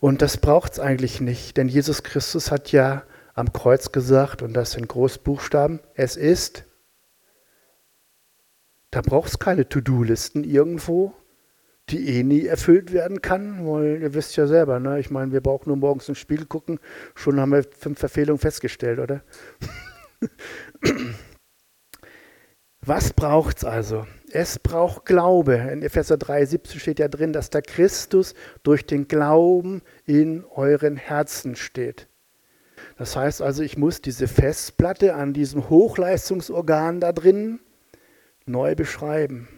Und 0.00 0.22
das 0.22 0.36
braucht 0.36 0.72
es 0.72 0.80
eigentlich 0.80 1.20
nicht, 1.20 1.56
denn 1.56 1.68
Jesus 1.68 2.02
Christus 2.02 2.50
hat 2.50 2.72
ja 2.72 3.02
am 3.34 3.52
Kreuz 3.52 3.92
gesagt, 3.92 4.42
und 4.42 4.52
das 4.54 4.74
in 4.74 4.88
Großbuchstaben, 4.88 5.80
es 5.94 6.16
ist. 6.16 6.64
Da 8.90 9.00
braucht 9.00 9.28
es 9.28 9.38
keine 9.38 9.68
To-Do-Listen 9.68 10.44
irgendwo, 10.44 11.14
die 11.90 12.08
eh 12.08 12.22
nie 12.22 12.46
erfüllt 12.46 12.92
werden 12.92 13.22
kann, 13.22 13.66
weil 13.66 14.02
ihr 14.02 14.14
wisst 14.14 14.36
ja 14.36 14.46
selber, 14.46 14.80
ne? 14.80 14.98
ich 14.98 15.10
meine, 15.10 15.32
wir 15.32 15.40
brauchen 15.40 15.68
nur 15.68 15.76
morgens 15.76 16.08
ins 16.08 16.18
Spiel 16.18 16.46
gucken, 16.46 16.80
schon 17.14 17.38
haben 17.38 17.52
wir 17.52 17.64
fünf 17.64 17.98
Verfehlungen 17.98 18.40
festgestellt, 18.40 18.98
oder? 18.98 19.22
Was 22.80 23.12
braucht 23.12 23.58
es 23.58 23.64
also? 23.64 24.06
Es 24.30 24.58
braucht 24.58 25.06
Glaube. 25.06 25.54
In 25.54 25.82
Epheser 25.82 26.16
3, 26.16 26.44
17 26.44 26.80
steht 26.80 26.98
ja 26.98 27.08
drin, 27.08 27.32
dass 27.32 27.50
der 27.50 27.62
Christus 27.62 28.34
durch 28.62 28.84
den 28.86 29.08
Glauben 29.08 29.82
in 30.04 30.44
euren 30.44 30.96
Herzen 30.96 31.56
steht. 31.56 32.08
Das 32.96 33.16
heißt 33.16 33.42
also, 33.42 33.62
ich 33.62 33.78
muss 33.78 34.00
diese 34.00 34.28
Festplatte 34.28 35.14
an 35.14 35.32
diesem 35.32 35.68
Hochleistungsorgan 35.68 37.00
da 37.00 37.12
drin 37.12 37.60
neu 38.44 38.74
beschreiben, 38.74 39.48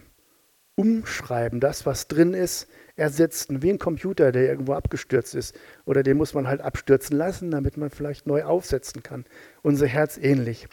umschreiben. 0.74 1.60
Das, 1.60 1.86
was 1.86 2.08
drin 2.08 2.34
ist, 2.34 2.68
ersetzen, 2.96 3.62
wie 3.62 3.70
ein 3.70 3.78
Computer, 3.78 4.30
der 4.30 4.46
irgendwo 4.46 4.74
abgestürzt 4.74 5.34
ist. 5.34 5.58
Oder 5.84 6.02
den 6.02 6.16
muss 6.16 6.34
man 6.34 6.46
halt 6.46 6.60
abstürzen 6.60 7.16
lassen, 7.16 7.50
damit 7.50 7.76
man 7.76 7.90
vielleicht 7.90 8.26
neu 8.26 8.44
aufsetzen 8.44 9.02
kann. 9.02 9.24
Unser 9.62 9.86
Herz 9.86 10.18
ähnlich. 10.18 10.68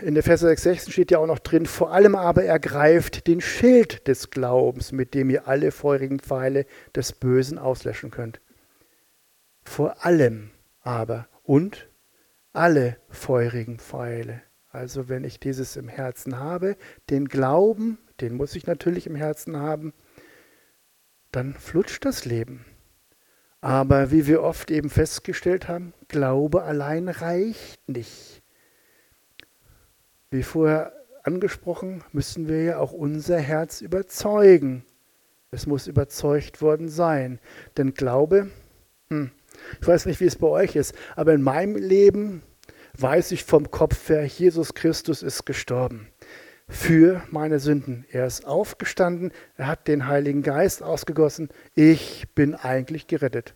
In 0.00 0.14
der 0.14 0.22
Vers 0.22 0.44
6,16 0.44 0.90
steht 0.90 1.10
ja 1.10 1.18
auch 1.18 1.26
noch 1.26 1.38
drin, 1.38 1.66
vor 1.66 1.92
allem 1.92 2.14
aber 2.14 2.44
ergreift 2.44 3.26
den 3.26 3.40
Schild 3.40 4.06
des 4.08 4.30
Glaubens, 4.30 4.92
mit 4.92 5.14
dem 5.14 5.30
ihr 5.30 5.48
alle 5.48 5.72
feurigen 5.72 6.20
Pfeile 6.20 6.66
des 6.94 7.12
Bösen 7.12 7.58
auslöschen 7.58 8.10
könnt. 8.10 8.40
Vor 9.64 10.04
allem 10.04 10.50
aber 10.80 11.28
und 11.42 11.88
alle 12.52 12.96
feurigen 13.08 13.78
Pfeile. 13.78 14.42
Also 14.70 15.08
wenn 15.08 15.24
ich 15.24 15.38
dieses 15.38 15.76
im 15.76 15.88
Herzen 15.88 16.38
habe, 16.38 16.76
den 17.10 17.28
Glauben, 17.28 17.98
den 18.20 18.34
muss 18.34 18.56
ich 18.56 18.66
natürlich 18.66 19.06
im 19.06 19.16
Herzen 19.16 19.58
haben, 19.58 19.92
dann 21.30 21.54
flutscht 21.54 22.04
das 22.04 22.24
Leben. 22.24 22.64
Aber 23.60 24.10
wie 24.10 24.26
wir 24.26 24.42
oft 24.42 24.70
eben 24.70 24.90
festgestellt 24.90 25.68
haben, 25.68 25.92
Glaube 26.08 26.62
allein 26.62 27.08
reicht 27.08 27.88
nicht. 27.88 28.31
Wie 30.32 30.42
vorher 30.42 30.94
angesprochen, 31.24 32.02
müssen 32.10 32.48
wir 32.48 32.62
ja 32.62 32.78
auch 32.78 32.92
unser 32.92 33.38
Herz 33.38 33.82
überzeugen. 33.82 34.82
Es 35.50 35.66
muss 35.66 35.86
überzeugt 35.86 36.62
worden 36.62 36.88
sein. 36.88 37.38
Denn 37.76 37.92
Glaube, 37.92 38.48
hm, 39.10 39.30
ich 39.78 39.86
weiß 39.86 40.06
nicht, 40.06 40.20
wie 40.20 40.26
es 40.26 40.36
bei 40.36 40.46
euch 40.46 40.74
ist, 40.74 40.94
aber 41.16 41.34
in 41.34 41.42
meinem 41.42 41.76
Leben 41.76 42.42
weiß 42.98 43.32
ich 43.32 43.44
vom 43.44 43.70
Kopf 43.70 44.08
her, 44.08 44.24
Jesus 44.24 44.72
Christus 44.72 45.22
ist 45.22 45.44
gestorben 45.44 46.08
für 46.66 47.22
meine 47.30 47.60
Sünden. 47.60 48.06
Er 48.10 48.26
ist 48.26 48.46
aufgestanden, 48.46 49.32
er 49.58 49.66
hat 49.66 49.86
den 49.88 50.06
Heiligen 50.06 50.42
Geist 50.42 50.82
ausgegossen. 50.82 51.50
Ich 51.74 52.26
bin 52.34 52.54
eigentlich 52.54 53.06
gerettet. 53.06 53.54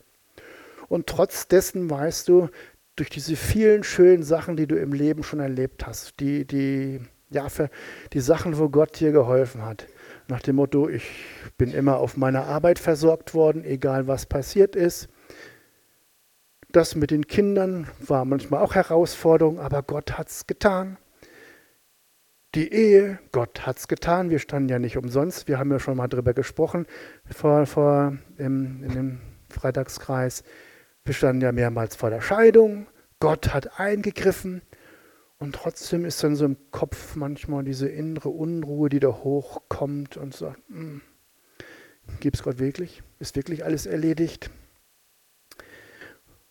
Und 0.88 1.06
trotz 1.06 1.48
dessen 1.48 1.88
weißt 1.88 2.28
du, 2.28 2.50
durch 2.96 3.10
diese 3.10 3.36
vielen 3.36 3.84
schönen 3.84 4.22
Sachen, 4.22 4.56
die 4.56 4.66
du 4.66 4.76
im 4.76 4.92
Leben 4.92 5.22
schon 5.22 5.40
erlebt 5.40 5.86
hast, 5.86 6.18
die, 6.18 6.46
die, 6.46 7.00
ja, 7.30 7.48
für 7.48 7.68
die 8.14 8.20
Sachen, 8.20 8.58
wo 8.58 8.70
Gott 8.70 8.98
dir 8.98 9.12
geholfen 9.12 9.64
hat. 9.64 9.86
Nach 10.28 10.40
dem 10.40 10.56
Motto, 10.56 10.88
ich 10.88 11.04
bin 11.58 11.72
immer 11.72 11.98
auf 11.98 12.16
meiner 12.16 12.46
Arbeit 12.46 12.78
versorgt 12.78 13.34
worden, 13.34 13.64
egal 13.64 14.08
was 14.08 14.26
passiert 14.26 14.74
ist. 14.74 15.08
Das 16.70 16.94
mit 16.94 17.10
den 17.10 17.26
Kindern 17.26 17.86
war 18.00 18.24
manchmal 18.24 18.60
auch 18.60 18.74
Herausforderung, 18.74 19.60
aber 19.60 19.82
Gott 19.82 20.18
hat 20.18 20.28
es 20.28 20.46
getan. 20.46 20.98
Die 22.54 22.72
Ehe, 22.72 23.18
Gott 23.32 23.66
hat 23.66 23.76
es 23.76 23.86
getan. 23.86 24.30
Wir 24.30 24.38
standen 24.38 24.70
ja 24.70 24.78
nicht 24.78 24.96
umsonst. 24.96 25.46
Wir 25.46 25.58
haben 25.58 25.70
ja 25.70 25.78
schon 25.78 25.96
mal 25.96 26.08
darüber 26.08 26.32
gesprochen 26.32 26.86
vor, 27.30 27.66
vor 27.66 28.16
im, 28.38 28.82
in 28.82 28.88
dem 28.94 29.20
Freitagskreis. 29.50 30.42
Wir 31.06 31.14
standen 31.14 31.42
ja 31.42 31.52
mehrmals 31.52 31.94
vor 31.94 32.10
der 32.10 32.20
Scheidung. 32.20 32.88
Gott 33.20 33.54
hat 33.54 33.78
eingegriffen. 33.78 34.62
Und 35.38 35.54
trotzdem 35.54 36.04
ist 36.04 36.24
dann 36.24 36.34
so 36.34 36.44
im 36.44 36.56
Kopf 36.72 37.14
manchmal 37.14 37.62
diese 37.62 37.88
innere 37.88 38.30
Unruhe, 38.30 38.88
die 38.88 38.98
da 38.98 39.08
hochkommt 39.08 40.16
und 40.16 40.34
sagt, 40.34 40.58
hm, 40.68 41.02
gibt 42.18 42.36
es 42.36 42.42
Gott 42.42 42.58
wirklich? 42.58 43.04
Ist 43.20 43.36
wirklich 43.36 43.64
alles 43.64 43.86
erledigt? 43.86 44.50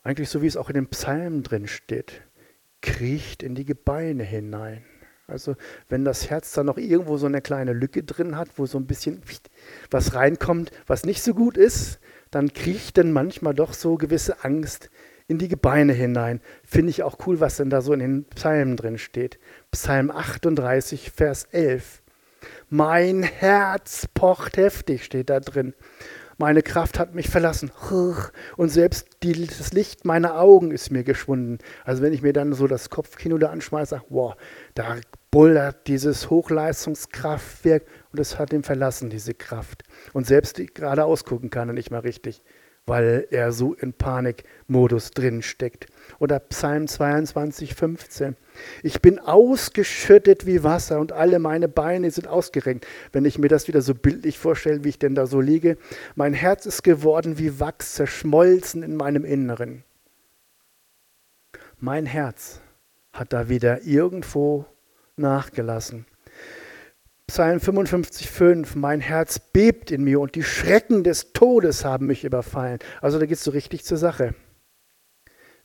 Eigentlich 0.04 0.30
so 0.30 0.42
wie 0.42 0.48
es 0.48 0.56
auch 0.56 0.70
in 0.70 0.76
den 0.76 0.88
Psalmen 0.88 1.44
drin 1.44 1.68
steht, 1.68 2.22
kriecht 2.82 3.44
in 3.44 3.56
die 3.56 3.66
Gebeine 3.66 4.24
hinein. 4.24 4.86
Also 5.28 5.58
wenn 5.90 6.06
das 6.06 6.30
Herz 6.30 6.54
dann 6.54 6.68
noch 6.68 6.78
irgendwo 6.78 7.18
so 7.18 7.26
eine 7.26 7.42
kleine 7.42 7.74
Lücke 7.74 8.04
drin 8.04 8.38
hat, 8.38 8.58
wo 8.58 8.66
so 8.68 8.78
ein 8.78 8.88
bisschen 8.88 9.22
was 9.92 10.14
reinkommt, 10.14 10.72
was 10.88 11.04
nicht 11.04 11.24
so 11.24 11.34
gut 11.34 11.58
ist, 11.58 12.00
dann 12.32 12.54
kriecht 12.54 12.98
dann 12.98 13.12
manchmal 13.12 13.54
doch 13.54 13.74
so 13.74 13.96
gewisse 13.96 14.44
Angst 14.44 14.90
in 15.28 15.38
die 15.38 15.48
Gebeine 15.48 15.94
hinein. 15.94 16.42
Finde 16.64 16.92
ich 16.92 17.04
auch 17.04 17.18
cool, 17.26 17.40
was 17.40 17.58
denn 17.58 17.70
da 17.70 17.82
so 17.82 17.94
in 17.94 18.00
den 18.00 18.26
Psalmen 18.26 18.78
drin 18.78 18.98
steht. 18.98 19.40
Psalm 19.72 20.12
38, 20.12 21.12
Vers 21.12 21.46
11. 21.52 22.02
Mein 22.70 23.24
Herz 23.24 24.08
pocht 24.14 24.58
heftig, 24.58 25.04
steht 25.04 25.30
da 25.30 25.40
drin. 25.40 25.74
Meine 26.38 26.62
Kraft 26.62 27.00
hat 27.00 27.16
mich 27.16 27.30
verlassen. 27.30 27.72
Und 28.58 28.70
selbst 28.70 29.08
die, 29.24 29.48
das 29.48 29.72
Licht 29.72 30.04
meiner 30.04 30.38
Augen 30.38 30.72
ist 30.72 30.92
mir 30.92 31.04
geschwunden. 31.04 31.60
Also 31.86 32.04
wenn 32.04 32.14
ich 32.14 32.22
mir 32.22 32.34
dann 32.34 32.54
so 32.54 32.68
das 32.68 32.90
Kopfkino 32.90 33.38
da 33.38 33.50
anschmeiße, 33.50 34.02
wow, 34.10 34.36
da 34.74 34.98
bullert 35.32 35.88
dieses 35.88 36.30
Hochleistungskraftwerk 36.30 37.86
und 38.16 38.22
es 38.22 38.40
hat 38.40 38.54
ihn 38.54 38.64
verlassen, 38.64 39.10
diese 39.10 39.34
Kraft. 39.34 39.84
Und 40.14 40.26
selbst 40.26 40.56
geradeaus 40.74 41.26
gucken 41.26 41.50
kann 41.50 41.70
er 41.70 41.74
nicht 41.74 41.92
mal 41.92 42.00
richtig 42.00 42.42
weil 42.86 43.28
er 43.32 43.52
so 43.52 43.74
in 43.74 43.94
Panikmodus 43.94 45.12
drin 45.12 45.42
steckt. 45.42 45.88
Oder 46.20 46.40
Psalm 46.40 46.88
22, 46.88 47.74
15. 47.74 48.36
Ich 48.84 49.02
bin 49.02 49.20
ausgeschüttet 49.20 50.46
wie 50.46 50.64
Wasser 50.64 51.00
und 51.00 51.12
alle 51.12 51.40
meine 51.40 51.68
Beine 51.68 52.12
sind 52.12 52.28
ausgerenkt. 52.28 52.86
Wenn 53.12 53.26
ich 53.26 53.40
mir 53.40 53.48
das 53.48 53.68
wieder 53.68 53.82
so 53.82 53.96
bildlich 53.96 54.38
vorstelle, 54.38 54.84
wie 54.84 54.90
ich 54.90 55.00
denn 55.00 55.16
da 55.16 55.26
so 55.26 55.42
liege. 55.42 55.78
Mein 56.16 56.34
Herz 56.34 56.66
ist 56.66 56.84
geworden 56.84 57.40
wie 57.40 57.60
Wachs, 57.60 57.96
zerschmolzen 57.96 58.84
in 58.84 58.96
meinem 58.96 59.26
Inneren. 59.26 59.84
Mein 61.80 62.06
Herz 62.06 62.62
hat 63.14 63.34
da 63.34 63.50
wieder 63.50 63.82
irgendwo 63.84 64.66
nachgelassen. 65.18 66.06
Psalm 67.28 67.58
55,5, 67.58 68.78
mein 68.78 69.02
Herz 69.02 69.40
bebt 69.40 69.90
in 69.90 70.04
mir 70.04 70.20
und 70.20 70.36
die 70.36 70.44
Schrecken 70.44 71.04
des 71.04 71.34
Todes 71.34 71.84
haben 71.84 72.06
mich 72.06 72.24
überfallen. 72.24 72.78
Also 73.02 73.18
da 73.18 73.26
geht 73.26 73.38
es 73.38 73.44
so 73.44 73.52
richtig 73.52 73.84
zur 73.84 73.98
Sache. 73.98 74.36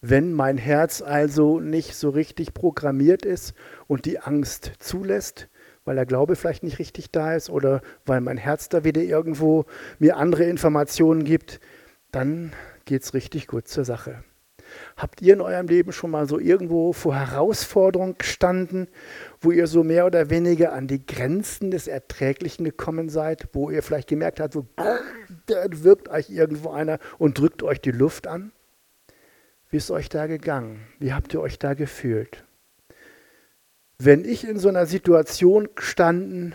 Wenn 0.00 0.32
mein 0.32 0.56
Herz 0.56 1.02
also 1.02 1.60
nicht 1.60 1.94
so 1.94 2.08
richtig 2.08 2.54
programmiert 2.54 3.26
ist 3.26 3.52
und 3.86 4.06
die 4.06 4.18
Angst 4.18 4.72
zulässt, 4.78 5.48
weil 5.84 5.96
der 5.96 6.06
Glaube 6.06 6.34
vielleicht 6.34 6.62
nicht 6.62 6.78
richtig 6.78 7.10
da 7.10 7.34
ist 7.34 7.50
oder 7.50 7.82
weil 8.06 8.22
mein 8.22 8.38
Herz 8.38 8.70
da 8.70 8.82
wieder 8.82 9.02
irgendwo 9.02 9.66
mir 9.98 10.16
andere 10.16 10.44
Informationen 10.44 11.24
gibt, 11.24 11.60
dann 12.10 12.54
geht 12.86 13.02
es 13.02 13.12
richtig 13.12 13.46
gut 13.46 13.68
zur 13.68 13.84
Sache. 13.84 14.24
Habt 14.96 15.22
ihr 15.22 15.34
in 15.34 15.40
eurem 15.40 15.66
Leben 15.66 15.92
schon 15.92 16.10
mal 16.10 16.28
so 16.28 16.38
irgendwo 16.38 16.92
vor 16.92 17.14
Herausforderungen 17.14 18.16
gestanden, 18.18 18.88
wo 19.40 19.50
ihr 19.50 19.66
so 19.66 19.82
mehr 19.84 20.06
oder 20.06 20.30
weniger 20.30 20.72
an 20.72 20.86
die 20.86 21.04
Grenzen 21.04 21.70
des 21.70 21.88
Erträglichen 21.88 22.64
gekommen 22.64 23.08
seid, 23.08 23.48
wo 23.52 23.70
ihr 23.70 23.82
vielleicht 23.82 24.08
gemerkt 24.08 24.40
habt, 24.40 24.54
so, 24.54 24.66
da 24.76 25.64
wirkt 25.70 26.08
euch 26.08 26.30
irgendwo 26.30 26.70
einer 26.70 26.98
und 27.18 27.38
drückt 27.38 27.62
euch 27.62 27.80
die 27.80 27.92
Luft 27.92 28.26
an? 28.26 28.52
Wie 29.70 29.76
ist 29.76 29.90
euch 29.90 30.08
da 30.08 30.26
gegangen? 30.26 30.80
Wie 30.98 31.12
habt 31.12 31.32
ihr 31.32 31.40
euch 31.40 31.58
da 31.58 31.74
gefühlt? 31.74 32.44
Wenn 33.98 34.24
ich 34.24 34.44
in 34.44 34.58
so 34.58 34.68
einer 34.68 34.86
Situation 34.86 35.68
gestanden 35.74 36.54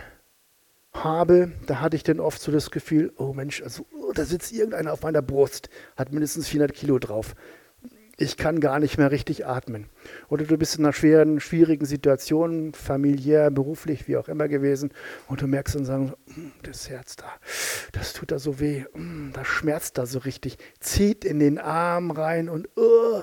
habe, 0.91 1.51
da 1.67 1.79
hatte 1.79 1.95
ich 1.95 2.03
dann 2.03 2.19
oft 2.19 2.41
so 2.41 2.51
das 2.51 2.71
Gefühl, 2.71 3.13
oh 3.17 3.33
Mensch, 3.33 3.61
also, 3.61 3.85
oh, 3.93 4.11
da 4.13 4.25
sitzt 4.25 4.51
irgendeiner 4.51 4.93
auf 4.93 5.03
meiner 5.03 5.21
Brust, 5.21 5.69
hat 5.95 6.11
mindestens 6.11 6.47
400 6.47 6.75
Kilo 6.75 6.99
drauf 6.99 7.35
ich 8.17 8.37
kann 8.37 8.59
gar 8.59 8.79
nicht 8.79 8.97
mehr 8.97 9.11
richtig 9.11 9.45
atmen. 9.45 9.87
Oder 10.29 10.45
du 10.45 10.57
bist 10.57 10.77
in 10.77 10.85
einer 10.85 10.93
schweren, 10.93 11.39
schwierigen 11.39 11.85
Situation, 11.85 12.73
familiär, 12.73 13.51
beruflich, 13.51 14.07
wie 14.07 14.17
auch 14.17 14.29
immer 14.29 14.47
gewesen, 14.47 14.91
und 15.27 15.41
du 15.41 15.47
merkst 15.47 15.75
dann 15.75 15.85
sagen, 15.85 16.13
hm, 16.33 16.51
das 16.63 16.89
Herz 16.89 17.15
da, 17.15 17.25
das 17.91 18.13
tut 18.13 18.31
da 18.31 18.39
so 18.39 18.59
weh, 18.59 18.85
hm, 18.93 19.31
das 19.33 19.47
schmerzt 19.47 19.97
da 19.97 20.05
so 20.05 20.19
richtig, 20.19 20.57
zieht 20.79 21.25
in 21.25 21.39
den 21.39 21.57
Arm 21.57 22.11
rein 22.11 22.49
und 22.49 22.69
uh, 22.77 23.21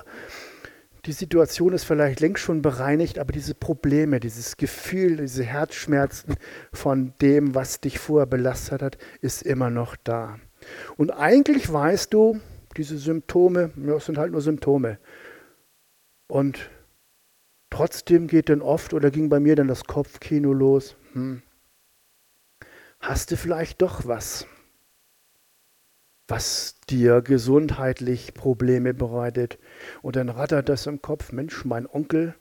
die 1.05 1.11
Situation 1.11 1.73
ist 1.73 1.83
vielleicht 1.83 2.21
längst 2.21 2.43
schon 2.43 2.61
bereinigt, 2.61 3.19
aber 3.19 3.33
diese 3.33 3.55
Probleme, 3.55 4.21
dieses 4.21 4.55
Gefühl, 4.55 5.17
diese 5.17 5.43
Herzschmerzen 5.43 6.35
von 6.71 7.13
dem, 7.21 7.55
was 7.55 7.81
dich 7.81 7.99
vorher 7.99 8.25
belastet 8.25 8.81
hat, 8.81 8.97
ist 9.19 9.43
immer 9.43 9.69
noch 9.69 9.97
da. 10.01 10.37
Und 10.95 11.11
eigentlich 11.11 11.71
weißt 11.71 12.13
du, 12.13 12.39
diese 12.73 12.97
Symptome, 12.97 13.71
ja, 13.77 13.99
sind 13.99 14.17
halt 14.17 14.31
nur 14.31 14.41
Symptome. 14.41 14.99
Und 16.27 16.69
trotzdem 17.69 18.27
geht 18.27 18.49
dann 18.49 18.61
oft 18.61 18.93
oder 18.93 19.11
ging 19.11 19.29
bei 19.29 19.39
mir 19.39 19.55
dann 19.55 19.67
das 19.67 19.85
Kopfkino 19.85 20.53
los. 20.53 20.95
Hm. 21.13 21.41
Hast 22.99 23.31
du 23.31 23.37
vielleicht 23.37 23.81
doch 23.81 24.07
was, 24.07 24.47
was 26.27 26.79
dir 26.89 27.21
gesundheitlich 27.21 28.33
Probleme 28.33 28.93
bereitet? 28.93 29.59
Und 30.01 30.15
dann 30.15 30.29
rattert 30.29 30.69
das 30.69 30.87
im 30.87 31.01
Kopf, 31.01 31.31
Mensch, 31.31 31.65
mein 31.65 31.85
Onkel 31.85 32.35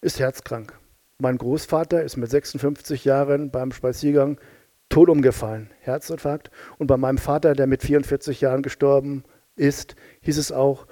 ist 0.00 0.18
herzkrank. 0.18 0.78
Mein 1.18 1.38
Großvater 1.38 2.02
ist 2.02 2.16
mit 2.16 2.30
56 2.30 3.04
Jahren 3.04 3.50
beim 3.50 3.72
Spaziergang 3.72 4.40
tot 4.90 5.08
umgefallen, 5.08 5.70
Herzinfarkt. 5.80 6.50
Und 6.76 6.88
bei 6.88 6.98
meinem 6.98 7.16
Vater, 7.16 7.54
der 7.54 7.66
mit 7.66 7.82
44 7.82 8.42
Jahren 8.42 8.60
gestorben 8.62 9.24
ist, 9.56 9.96
hieß 10.20 10.36
es 10.36 10.52
auch, 10.52 10.86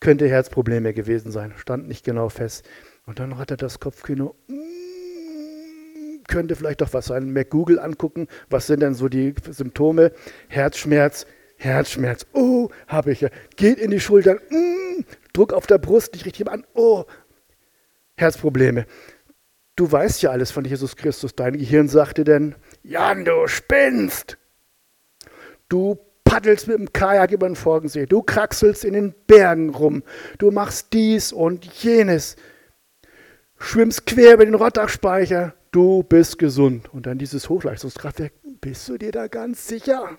könnte 0.00 0.28
Herzprobleme 0.28 0.94
gewesen 0.94 1.30
sein. 1.30 1.52
Stand 1.56 1.88
nicht 1.88 2.04
genau 2.04 2.30
fest. 2.30 2.66
Und 3.04 3.18
dann 3.18 3.36
hat 3.38 3.50
er 3.50 3.56
das 3.56 3.80
Kopfkino, 3.80 4.34
mm, 4.48 6.24
könnte 6.28 6.56
vielleicht 6.56 6.80
doch 6.80 6.92
was 6.92 7.06
sein. 7.06 7.30
Mehr 7.30 7.44
Google 7.44 7.78
angucken, 7.78 8.26
was 8.48 8.66
sind 8.66 8.80
denn 8.80 8.94
so 8.94 9.08
die 9.08 9.34
Symptome? 9.50 10.12
Herzschmerz, 10.48 11.26
Herzschmerz, 11.56 12.26
oh, 12.32 12.68
habe 12.88 13.12
ich 13.12 13.20
ja. 13.20 13.28
Geht 13.56 13.78
in 13.78 13.90
die 13.90 14.00
Schultern, 14.00 14.38
mm, 14.50 15.04
Druck 15.32 15.52
auf 15.52 15.66
der 15.66 15.78
Brust, 15.78 16.14
nicht 16.14 16.26
richtig 16.26 16.48
an, 16.48 16.64
oh, 16.74 17.04
Herzprobleme. 18.16 18.86
Du 19.76 19.92
weißt 19.92 20.22
ja 20.22 20.30
alles 20.30 20.50
von 20.50 20.64
Jesus 20.64 20.96
Christus. 20.96 21.34
Dein 21.34 21.58
Gehirn 21.58 21.88
sagte 21.88 22.24
denn, 22.24 22.54
Jan, 22.82 23.26
du 23.26 23.46
spinnst. 23.46 24.38
Du 25.68 25.98
paddelst 26.24 26.66
mit 26.66 26.78
dem 26.78 26.92
Kajak 26.92 27.30
über 27.32 27.46
den 27.46 27.56
Forgensee. 27.56 28.06
Du 28.06 28.22
kraxelst 28.22 28.84
in 28.84 28.94
den 28.94 29.14
Bergen 29.26 29.70
rum. 29.70 30.02
Du 30.38 30.50
machst 30.50 30.94
dies 30.94 31.32
und 31.32 31.64
jenes. 31.82 32.36
Schwimmst 33.58 34.06
quer 34.06 34.34
über 34.34 34.46
den 34.46 34.54
Rottachspeicher. 34.54 35.54
Du 35.72 36.02
bist 36.02 36.38
gesund. 36.38 36.92
Und 36.94 37.06
dann 37.06 37.18
dieses 37.18 37.50
Hochleistungskraftwerk. 37.50 38.32
Bist 38.62 38.88
du 38.88 38.96
dir 38.96 39.12
da 39.12 39.28
ganz 39.28 39.68
sicher? 39.68 40.18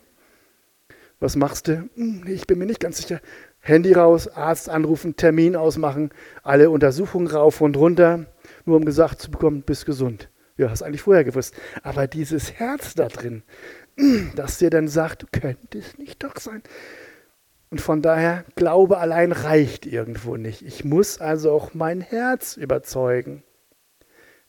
Was 1.19 1.35
machst 1.35 1.67
du? 1.67 1.89
Hm, 1.95 2.25
ich 2.27 2.45
bin 2.45 2.59
mir 2.59 2.67
nicht 2.67 2.79
ganz 2.79 2.97
sicher. 2.97 3.21
Handy 3.59 3.93
raus, 3.93 4.27
Arzt 4.27 4.69
anrufen, 4.69 5.15
Termin 5.15 5.55
ausmachen, 5.55 6.11
alle 6.43 6.69
Untersuchungen 6.69 7.27
rauf 7.27 7.59
und 7.59 7.75
runter, 7.75 8.27
nur 8.67 8.77
um 8.77 8.85
gesagt 8.85 9.21
zu 9.21 9.31
bekommen, 9.31 9.63
bist 9.63 9.85
gesund. 9.85 10.29
Ja, 10.57 10.69
hast 10.69 10.81
eigentlich 10.81 11.03
vorher 11.03 11.23
gewusst. 11.23 11.55
Aber 11.83 12.07
dieses 12.07 12.53
Herz 12.53 12.95
da 12.95 13.07
drin, 13.07 13.43
das 14.35 14.57
dir 14.57 14.69
dann 14.69 14.87
sagt, 14.87 15.31
könnte 15.31 15.77
es 15.77 15.97
nicht 15.97 16.23
doch 16.23 16.37
sein. 16.37 16.63
Und 17.69 17.81
von 17.81 18.01
daher, 18.01 18.45
Glaube 18.55 18.97
allein 18.97 19.31
reicht 19.31 19.85
irgendwo 19.85 20.37
nicht. 20.37 20.61
Ich 20.61 20.83
muss 20.83 21.19
also 21.19 21.51
auch 21.51 21.73
mein 21.73 22.01
Herz 22.01 22.57
überzeugen, 22.57 23.43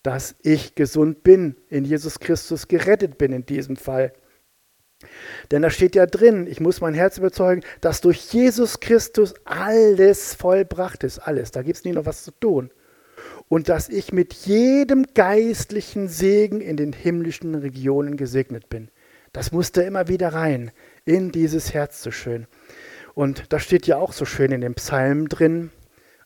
dass 0.02 0.36
ich 0.42 0.76
gesund 0.76 1.24
bin, 1.24 1.56
in 1.68 1.84
Jesus 1.84 2.20
Christus 2.20 2.68
gerettet 2.68 3.18
bin 3.18 3.32
in 3.32 3.44
diesem 3.44 3.76
Fall. 3.76 4.12
Denn 5.50 5.62
da 5.62 5.70
steht 5.70 5.94
ja 5.94 6.06
drin, 6.06 6.46
ich 6.46 6.60
muss 6.60 6.80
mein 6.80 6.94
Herz 6.94 7.18
überzeugen, 7.18 7.62
dass 7.80 8.00
durch 8.00 8.32
Jesus 8.32 8.80
Christus 8.80 9.34
alles 9.44 10.34
vollbracht 10.34 11.04
ist. 11.04 11.18
Alles. 11.18 11.50
Da 11.50 11.62
gibt 11.62 11.76
es 11.76 11.84
nie 11.84 11.92
noch 11.92 12.06
was 12.06 12.24
zu 12.24 12.30
tun 12.30 12.70
und 13.48 13.68
dass 13.68 13.88
ich 13.88 14.12
mit 14.12 14.34
jedem 14.34 15.06
geistlichen 15.14 16.08
Segen 16.08 16.60
in 16.60 16.76
den 16.76 16.92
himmlischen 16.92 17.54
Regionen 17.54 18.16
gesegnet 18.16 18.68
bin. 18.68 18.88
Das 19.32 19.52
musste 19.52 19.82
immer 19.82 20.08
wieder 20.08 20.32
rein 20.32 20.70
in 21.04 21.32
dieses 21.32 21.74
Herz 21.74 22.02
so 22.02 22.10
schön. 22.10 22.46
Und 23.14 23.52
das 23.52 23.62
steht 23.62 23.86
ja 23.86 23.96
auch 23.96 24.12
so 24.12 24.24
schön 24.24 24.52
in 24.52 24.60
dem 24.60 24.74
Psalm 24.74 25.28
drin, 25.28 25.70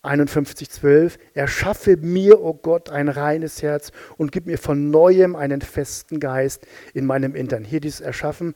51,12. 0.02 1.18
Erschaffe 1.32 1.96
mir, 1.96 2.40
o 2.40 2.48
oh 2.48 2.54
Gott, 2.54 2.90
ein 2.90 3.08
reines 3.08 3.62
Herz 3.62 3.92
und 4.16 4.32
gib 4.32 4.46
mir 4.46 4.58
von 4.58 4.90
neuem 4.90 5.36
einen 5.36 5.60
festen 5.60 6.18
Geist 6.18 6.66
in 6.92 7.06
meinem 7.06 7.36
Innern. 7.36 7.64
Hier 7.64 7.80
dieses 7.80 8.00
Erschaffen 8.00 8.54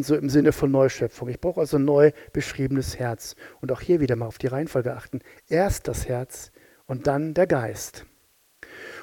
so 0.00 0.16
im 0.16 0.30
Sinne 0.30 0.52
von 0.52 0.70
Neuschöpfung. 0.70 1.28
Ich 1.28 1.40
brauche 1.40 1.60
also 1.60 1.76
ein 1.76 1.84
neu 1.84 2.12
beschriebenes 2.32 2.98
Herz. 2.98 3.36
Und 3.60 3.70
auch 3.72 3.82
hier 3.82 4.00
wieder 4.00 4.16
mal 4.16 4.26
auf 4.26 4.38
die 4.38 4.46
Reihenfolge 4.46 4.96
achten. 4.96 5.20
Erst 5.48 5.86
das 5.86 6.08
Herz, 6.08 6.50
und 6.86 7.06
dann 7.06 7.34
der 7.34 7.46
Geist. 7.46 8.06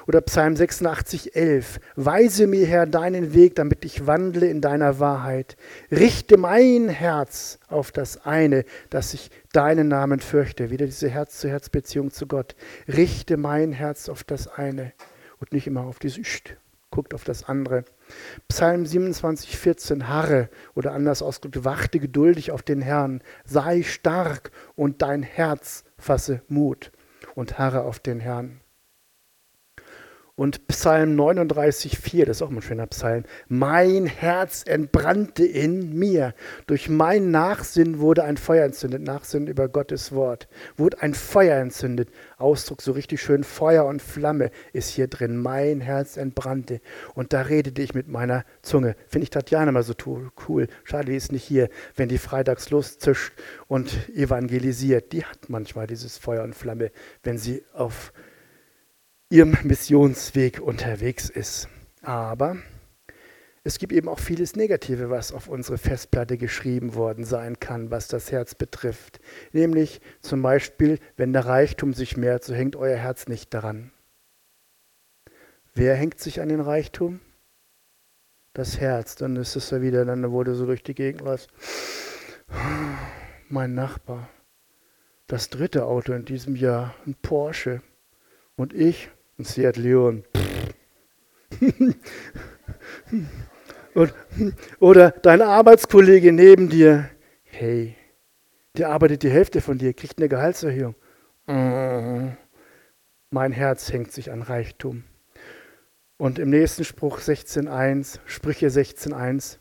Oder 0.06 0.20
Psalm 0.20 0.54
86, 0.54 1.34
11. 1.34 1.80
Weise 1.96 2.46
mir, 2.46 2.66
Herr, 2.66 2.86
deinen 2.86 3.32
Weg, 3.32 3.54
damit 3.54 3.86
ich 3.86 4.06
wandle 4.06 4.46
in 4.48 4.60
deiner 4.60 4.98
Wahrheit. 5.00 5.56
Richte 5.90 6.36
mein 6.36 6.90
Herz 6.90 7.58
auf 7.68 7.90
das 7.90 8.26
eine, 8.26 8.64
dass 8.90 9.14
ich 9.14 9.30
deinen 9.52 9.88
Namen 9.88 10.20
fürchte. 10.20 10.70
Wieder 10.70 10.84
diese 10.84 11.08
Herz-zu-Herz-Beziehung 11.08 12.10
zu 12.10 12.26
Gott. 12.26 12.54
Richte 12.86 13.38
mein 13.38 13.72
Herz 13.72 14.10
auf 14.10 14.24
das 14.24 14.46
eine 14.46 14.92
und 15.40 15.52
nicht 15.52 15.66
immer 15.66 15.84
auf 15.84 15.98
dieses 15.98 16.18
Üst. 16.18 16.54
Guckt 16.90 17.14
auf 17.14 17.24
das 17.24 17.48
andere. 17.48 17.84
Psalm 18.48 18.84
27, 18.84 19.56
14. 19.56 20.06
Harre 20.06 20.50
oder 20.74 20.92
anders 20.92 21.22
ausgedrückt, 21.22 21.64
warte 21.64 21.98
geduldig 21.98 22.50
auf 22.50 22.62
den 22.62 22.82
Herrn. 22.82 23.22
Sei 23.46 23.82
stark 23.82 24.50
und 24.76 25.00
dein 25.00 25.22
Herz 25.22 25.84
fasse 25.96 26.42
Mut 26.46 26.92
und 27.34 27.58
harre 27.58 27.82
auf 27.82 27.98
den 27.98 28.20
Herrn. 28.20 28.60
Und 30.36 30.66
Psalm 30.66 31.14
39, 31.14 31.96
4, 31.96 32.26
das 32.26 32.38
ist 32.38 32.42
auch 32.42 32.50
ein 32.50 32.60
schöner 32.60 32.88
Psalm. 32.88 33.22
Mein 33.46 34.06
Herz 34.06 34.64
entbrannte 34.66 35.44
in 35.44 35.96
mir. 35.96 36.34
Durch 36.66 36.88
mein 36.88 37.30
Nachsinn 37.30 38.00
wurde 38.00 38.24
ein 38.24 38.36
Feuer 38.36 38.64
entzündet. 38.64 39.02
Nachsinn 39.02 39.46
über 39.46 39.68
Gottes 39.68 40.10
Wort. 40.10 40.48
Wurde 40.76 41.00
ein 41.02 41.14
Feuer 41.14 41.60
entzündet. 41.60 42.08
Ausdruck 42.36 42.82
so 42.82 42.90
richtig 42.90 43.22
schön. 43.22 43.44
Feuer 43.44 43.84
und 43.84 44.02
Flamme 44.02 44.50
ist 44.72 44.88
hier 44.88 45.06
drin. 45.06 45.36
Mein 45.36 45.80
Herz 45.80 46.16
entbrannte. 46.16 46.80
Und 47.14 47.32
da 47.32 47.42
redete 47.42 47.80
ich 47.80 47.94
mit 47.94 48.08
meiner 48.08 48.44
Zunge. 48.60 48.96
Finde 49.06 49.22
ich 49.22 49.30
Tatjana 49.30 49.70
mal 49.70 49.84
so 49.84 49.94
cool. 50.48 50.66
Schade, 50.82 51.12
die 51.12 51.16
ist 51.16 51.30
nicht 51.30 51.44
hier. 51.44 51.68
Wenn 51.94 52.08
die 52.08 52.18
freitags 52.18 52.70
loszischt 52.70 53.34
und 53.68 54.08
evangelisiert. 54.08 55.12
Die 55.12 55.24
hat 55.24 55.48
manchmal 55.48 55.86
dieses 55.86 56.18
Feuer 56.18 56.42
und 56.42 56.56
Flamme, 56.56 56.90
wenn 57.22 57.38
sie 57.38 57.62
auf 57.72 58.12
ihrem 59.34 59.58
Missionsweg 59.64 60.60
unterwegs 60.60 61.28
ist. 61.28 61.68
Aber 62.02 62.56
es 63.64 63.80
gibt 63.80 63.92
eben 63.92 64.08
auch 64.08 64.20
vieles 64.20 64.54
Negative, 64.54 65.10
was 65.10 65.32
auf 65.32 65.48
unsere 65.48 65.76
Festplatte 65.76 66.38
geschrieben 66.38 66.94
worden 66.94 67.24
sein 67.24 67.58
kann, 67.58 67.90
was 67.90 68.06
das 68.06 68.30
Herz 68.30 68.54
betrifft. 68.54 69.18
Nämlich 69.50 70.00
zum 70.20 70.40
Beispiel, 70.40 71.00
wenn 71.16 71.32
der 71.32 71.46
Reichtum 71.46 71.94
sich 71.94 72.16
mehrt, 72.16 72.44
so 72.44 72.54
hängt 72.54 72.76
euer 72.76 72.96
Herz 72.96 73.26
nicht 73.26 73.52
daran. 73.52 73.90
Wer 75.74 75.96
hängt 75.96 76.20
sich 76.20 76.40
an 76.40 76.48
den 76.48 76.60
Reichtum? 76.60 77.18
Das 78.52 78.78
Herz. 78.78 79.16
Dann 79.16 79.34
ist 79.34 79.56
es 79.56 79.68
ja 79.70 79.82
wieder, 79.82 80.04
dann 80.04 80.30
wurde 80.30 80.54
so 80.54 80.64
durch 80.64 80.84
die 80.84 80.94
Gegend 80.94 81.24
was. 81.24 81.48
Mein 83.48 83.74
Nachbar. 83.74 84.28
Das 85.26 85.50
dritte 85.50 85.86
Auto 85.86 86.12
in 86.12 86.24
diesem 86.24 86.54
Jahr, 86.54 86.94
ein 87.04 87.16
Porsche. 87.20 87.82
Und 88.54 88.72
ich, 88.72 89.10
ein 89.38 89.44
Seat 89.44 89.76
Leon. 89.76 90.24
Oder 94.80 95.10
deine 95.10 95.46
Arbeitskollege 95.46 96.32
neben 96.32 96.68
dir, 96.68 97.10
hey, 97.44 97.96
der 98.76 98.90
arbeitet 98.90 99.22
die 99.22 99.30
Hälfte 99.30 99.60
von 99.60 99.78
dir, 99.78 99.94
kriegt 99.94 100.18
eine 100.18 100.28
Gehaltserhöhung. 100.28 100.96
Mein 101.46 103.52
Herz 103.52 103.92
hängt 103.92 104.12
sich 104.12 104.32
an 104.32 104.42
Reichtum. 104.42 105.04
Und 106.16 106.38
im 106.38 106.50
nächsten 106.50 106.84
Spruch 106.84 107.18
16.1, 107.18 108.18
Sprüche 108.26 108.68
16.1, 108.68 109.58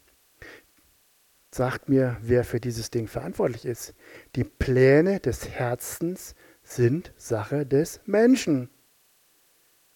sagt 1.51 1.89
mir, 1.89 2.17
wer 2.21 2.43
für 2.43 2.59
dieses 2.59 2.89
Ding 2.89 3.07
verantwortlich 3.07 3.65
ist. 3.65 3.93
Die 4.35 4.43
Pläne 4.43 5.19
des 5.19 5.49
Herzens 5.49 6.35
sind 6.63 7.13
Sache 7.17 7.65
des 7.65 8.01
Menschen. 8.05 8.69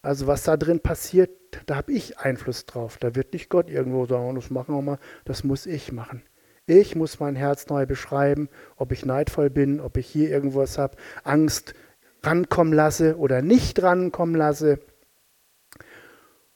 Also 0.02 0.26
was 0.26 0.44
da 0.44 0.56
drin 0.56 0.80
passiert, 0.80 1.30
da 1.66 1.76
habe 1.76 1.92
ich 1.92 2.18
Einfluss 2.18 2.66
drauf. 2.66 2.98
Da 2.98 3.14
wird 3.14 3.32
nicht 3.32 3.48
Gott 3.48 3.68
irgendwo 3.68 4.06
sagen, 4.06 4.34
das 4.34 4.50
machen 4.50 4.74
wir 4.74 4.82
mal, 4.82 4.98
das 5.24 5.44
muss 5.44 5.66
ich 5.66 5.92
machen. 5.92 6.22
Ich 6.66 6.94
muss 6.94 7.18
mein 7.18 7.34
Herz 7.34 7.66
neu 7.68 7.86
beschreiben, 7.86 8.48
ob 8.76 8.92
ich 8.92 9.04
neidvoll 9.04 9.50
bin, 9.50 9.80
ob 9.80 9.96
ich 9.96 10.06
hier 10.06 10.30
irgendwas 10.30 10.78
habe, 10.78 10.96
Angst 11.24 11.74
rankommen 12.22 12.72
lasse 12.72 13.16
oder 13.16 13.42
nicht 13.42 13.82
rankommen 13.82 14.34
lasse. 14.34 14.78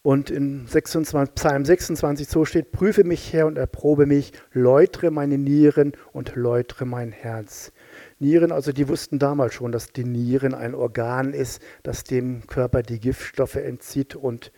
Und 0.03 0.31
in 0.31 0.67
26, 0.67 1.35
Psalm 1.35 1.65
26 1.65 2.29
so 2.29 2.45
steht, 2.45 2.73
prüfe 2.73 3.05
mich 3.05 3.33
her 3.33 3.47
und 3.47 3.57
erprobe 3.57 4.07
mich, 4.07 4.33
läutere 4.53 5.11
meine 5.11 5.39
Nieren 5.39 5.93
und 6.13 6.35
läutere 6.35 6.85
mein 6.85 7.13
Herz. 7.13 7.73
Nieren, 8.23 8.53
also 8.53 8.73
die 8.73 8.89
wussten 8.89 9.19
damals 9.19 9.55
schon, 9.55 9.73
dass 9.73 9.93
die 9.93 10.05
Nieren 10.05 10.55
ein 10.55 10.75
Organ 10.75 11.35
ist, 11.35 11.61
das 11.83 12.05
dem 12.05 12.47
Körper 12.47 12.83
die 12.83 13.01
Giftstoffe 13.01 13.57
entzieht 13.57 14.15
und 14.15 14.53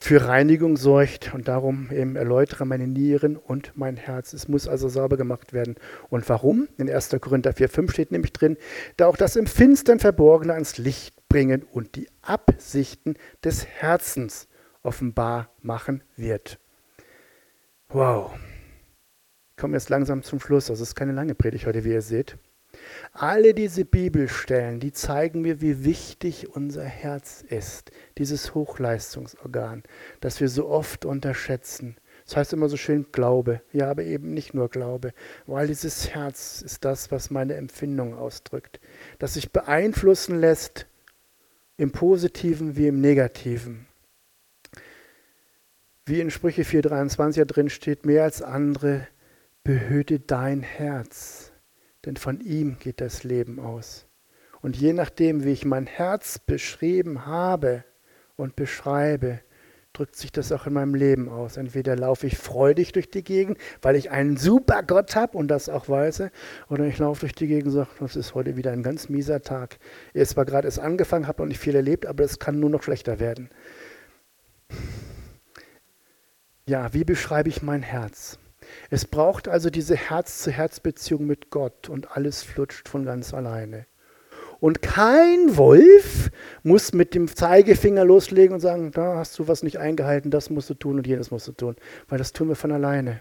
für 0.00 0.28
Reinigung 0.28 0.76
sorgt 0.76 1.34
und 1.34 1.48
darum 1.48 1.90
eben 1.90 2.14
erläutere 2.14 2.64
meine 2.64 2.86
Nieren 2.86 3.36
und 3.36 3.72
mein 3.74 3.96
Herz. 3.96 4.32
Es 4.32 4.46
muss 4.46 4.68
also 4.68 4.88
sauber 4.88 5.16
gemacht 5.16 5.52
werden. 5.52 5.74
Und 6.08 6.28
warum? 6.28 6.68
In 6.76 6.88
1. 6.88 7.16
Korinther 7.20 7.52
4,5 7.52 7.90
steht 7.90 8.12
nämlich 8.12 8.32
drin, 8.32 8.56
da 8.96 9.06
auch 9.06 9.16
das 9.16 9.34
im 9.34 9.46
Finstern 9.46 9.98
Verborgene 9.98 10.52
ans 10.52 10.78
Licht 10.78 11.16
bringen 11.28 11.64
und 11.72 11.96
die 11.96 12.08
Absichten 12.22 13.14
des 13.42 13.66
Herzens 13.66 14.46
offenbar 14.82 15.50
machen 15.60 16.04
wird. 16.16 16.60
Wow. 17.88 18.32
Ich 19.50 19.56
komme 19.56 19.74
jetzt 19.74 19.88
langsam 19.88 20.22
zum 20.22 20.38
Schluss. 20.38 20.70
Also 20.70 20.82
es 20.84 20.90
ist 20.90 20.94
keine 20.94 21.12
lange 21.12 21.34
Predigt 21.34 21.66
heute, 21.66 21.82
wie 21.84 21.92
ihr 21.92 22.02
seht. 22.02 22.38
Alle 23.12 23.54
diese 23.54 23.84
Bibelstellen, 23.84 24.80
die 24.80 24.92
zeigen 24.92 25.42
mir, 25.42 25.60
wie 25.60 25.84
wichtig 25.84 26.54
unser 26.54 26.84
Herz 26.84 27.44
ist, 27.48 27.90
dieses 28.18 28.54
Hochleistungsorgan, 28.54 29.82
das 30.20 30.40
wir 30.40 30.48
so 30.48 30.68
oft 30.68 31.04
unterschätzen. 31.04 31.96
Das 32.26 32.36
heißt 32.36 32.52
immer 32.52 32.68
so 32.68 32.76
schön 32.76 33.06
Glaube, 33.10 33.62
ja, 33.72 33.90
aber 33.90 34.04
eben 34.04 34.34
nicht 34.34 34.52
nur 34.52 34.68
Glaube, 34.68 35.14
weil 35.46 35.66
dieses 35.66 36.10
Herz 36.10 36.60
ist 36.60 36.84
das, 36.84 37.10
was 37.10 37.30
meine 37.30 37.54
Empfindung 37.54 38.14
ausdrückt, 38.14 38.80
das 39.18 39.34
sich 39.34 39.50
beeinflussen 39.50 40.38
lässt 40.38 40.86
im 41.78 41.90
Positiven 41.90 42.76
wie 42.76 42.88
im 42.88 43.00
Negativen. 43.00 43.86
Wie 46.04 46.20
in 46.20 46.30
Sprüche 46.30 46.62
4,23 46.62 47.44
drin 47.46 47.70
steht, 47.70 48.04
mehr 48.04 48.24
als 48.24 48.42
andere, 48.42 49.06
behüte 49.64 50.20
dein 50.20 50.62
Herz 50.62 51.47
denn 52.04 52.16
von 52.16 52.40
ihm 52.40 52.78
geht 52.78 53.00
das 53.00 53.24
Leben 53.24 53.58
aus. 53.58 54.06
Und 54.60 54.76
je 54.76 54.92
nachdem, 54.92 55.44
wie 55.44 55.52
ich 55.52 55.64
mein 55.64 55.86
Herz 55.86 56.38
beschrieben 56.38 57.26
habe 57.26 57.84
und 58.36 58.56
beschreibe, 58.56 59.40
drückt 59.92 60.16
sich 60.16 60.30
das 60.30 60.52
auch 60.52 60.66
in 60.66 60.74
meinem 60.74 60.94
Leben 60.94 61.28
aus. 61.28 61.56
Entweder 61.56 61.96
laufe 61.96 62.26
ich 62.26 62.38
freudig 62.38 62.92
durch 62.92 63.10
die 63.10 63.24
Gegend, 63.24 63.58
weil 63.82 63.96
ich 63.96 64.10
einen 64.10 64.36
super 64.36 64.82
Gott 64.82 65.16
habe 65.16 65.36
und 65.36 65.48
das 65.48 65.68
auch 65.68 65.88
weiß, 65.88 66.24
oder 66.68 66.84
ich 66.84 66.98
laufe 66.98 67.20
durch 67.20 67.34
die 67.34 67.48
Gegend 67.48 67.66
und 67.66 67.72
sage, 67.72 67.90
das 67.98 68.16
ist 68.16 68.34
heute 68.34 68.56
wieder 68.56 68.72
ein 68.72 68.82
ganz 68.82 69.08
mieser 69.08 69.42
Tag. 69.42 69.78
Ihr 70.14 70.24
zwar 70.26 70.44
gerade 70.44 70.68
erst 70.68 70.78
angefangen, 70.78 71.26
habt 71.26 71.40
noch 71.40 71.46
nicht 71.46 71.60
viel 71.60 71.74
erlebt, 71.74 72.06
aber 72.06 72.24
es 72.24 72.38
kann 72.38 72.60
nur 72.60 72.70
noch 72.70 72.82
schlechter 72.82 73.18
werden. 73.18 73.50
Ja, 76.66 76.92
wie 76.92 77.04
beschreibe 77.04 77.48
ich 77.48 77.62
mein 77.62 77.82
Herz? 77.82 78.38
Es 78.90 79.04
braucht 79.04 79.48
also 79.48 79.70
diese 79.70 79.96
Herz-zu-Herz-Beziehung 79.96 81.26
mit 81.26 81.50
Gott 81.50 81.88
und 81.88 82.16
alles 82.16 82.42
flutscht 82.42 82.88
von 82.88 83.04
ganz 83.04 83.34
alleine. 83.34 83.86
Und 84.60 84.82
kein 84.82 85.56
Wolf 85.56 86.30
muss 86.62 86.92
mit 86.92 87.14
dem 87.14 87.28
Zeigefinger 87.28 88.04
loslegen 88.04 88.54
und 88.54 88.60
sagen, 88.60 88.90
da 88.90 89.16
hast 89.16 89.38
du 89.38 89.46
was 89.46 89.62
nicht 89.62 89.78
eingehalten, 89.78 90.30
das 90.30 90.50
musst 90.50 90.68
du 90.68 90.74
tun 90.74 90.96
und 90.96 91.06
jenes 91.06 91.30
musst 91.30 91.46
du 91.46 91.52
tun, 91.52 91.76
weil 92.08 92.18
das 92.18 92.32
tun 92.32 92.48
wir 92.48 92.56
von 92.56 92.72
alleine. 92.72 93.20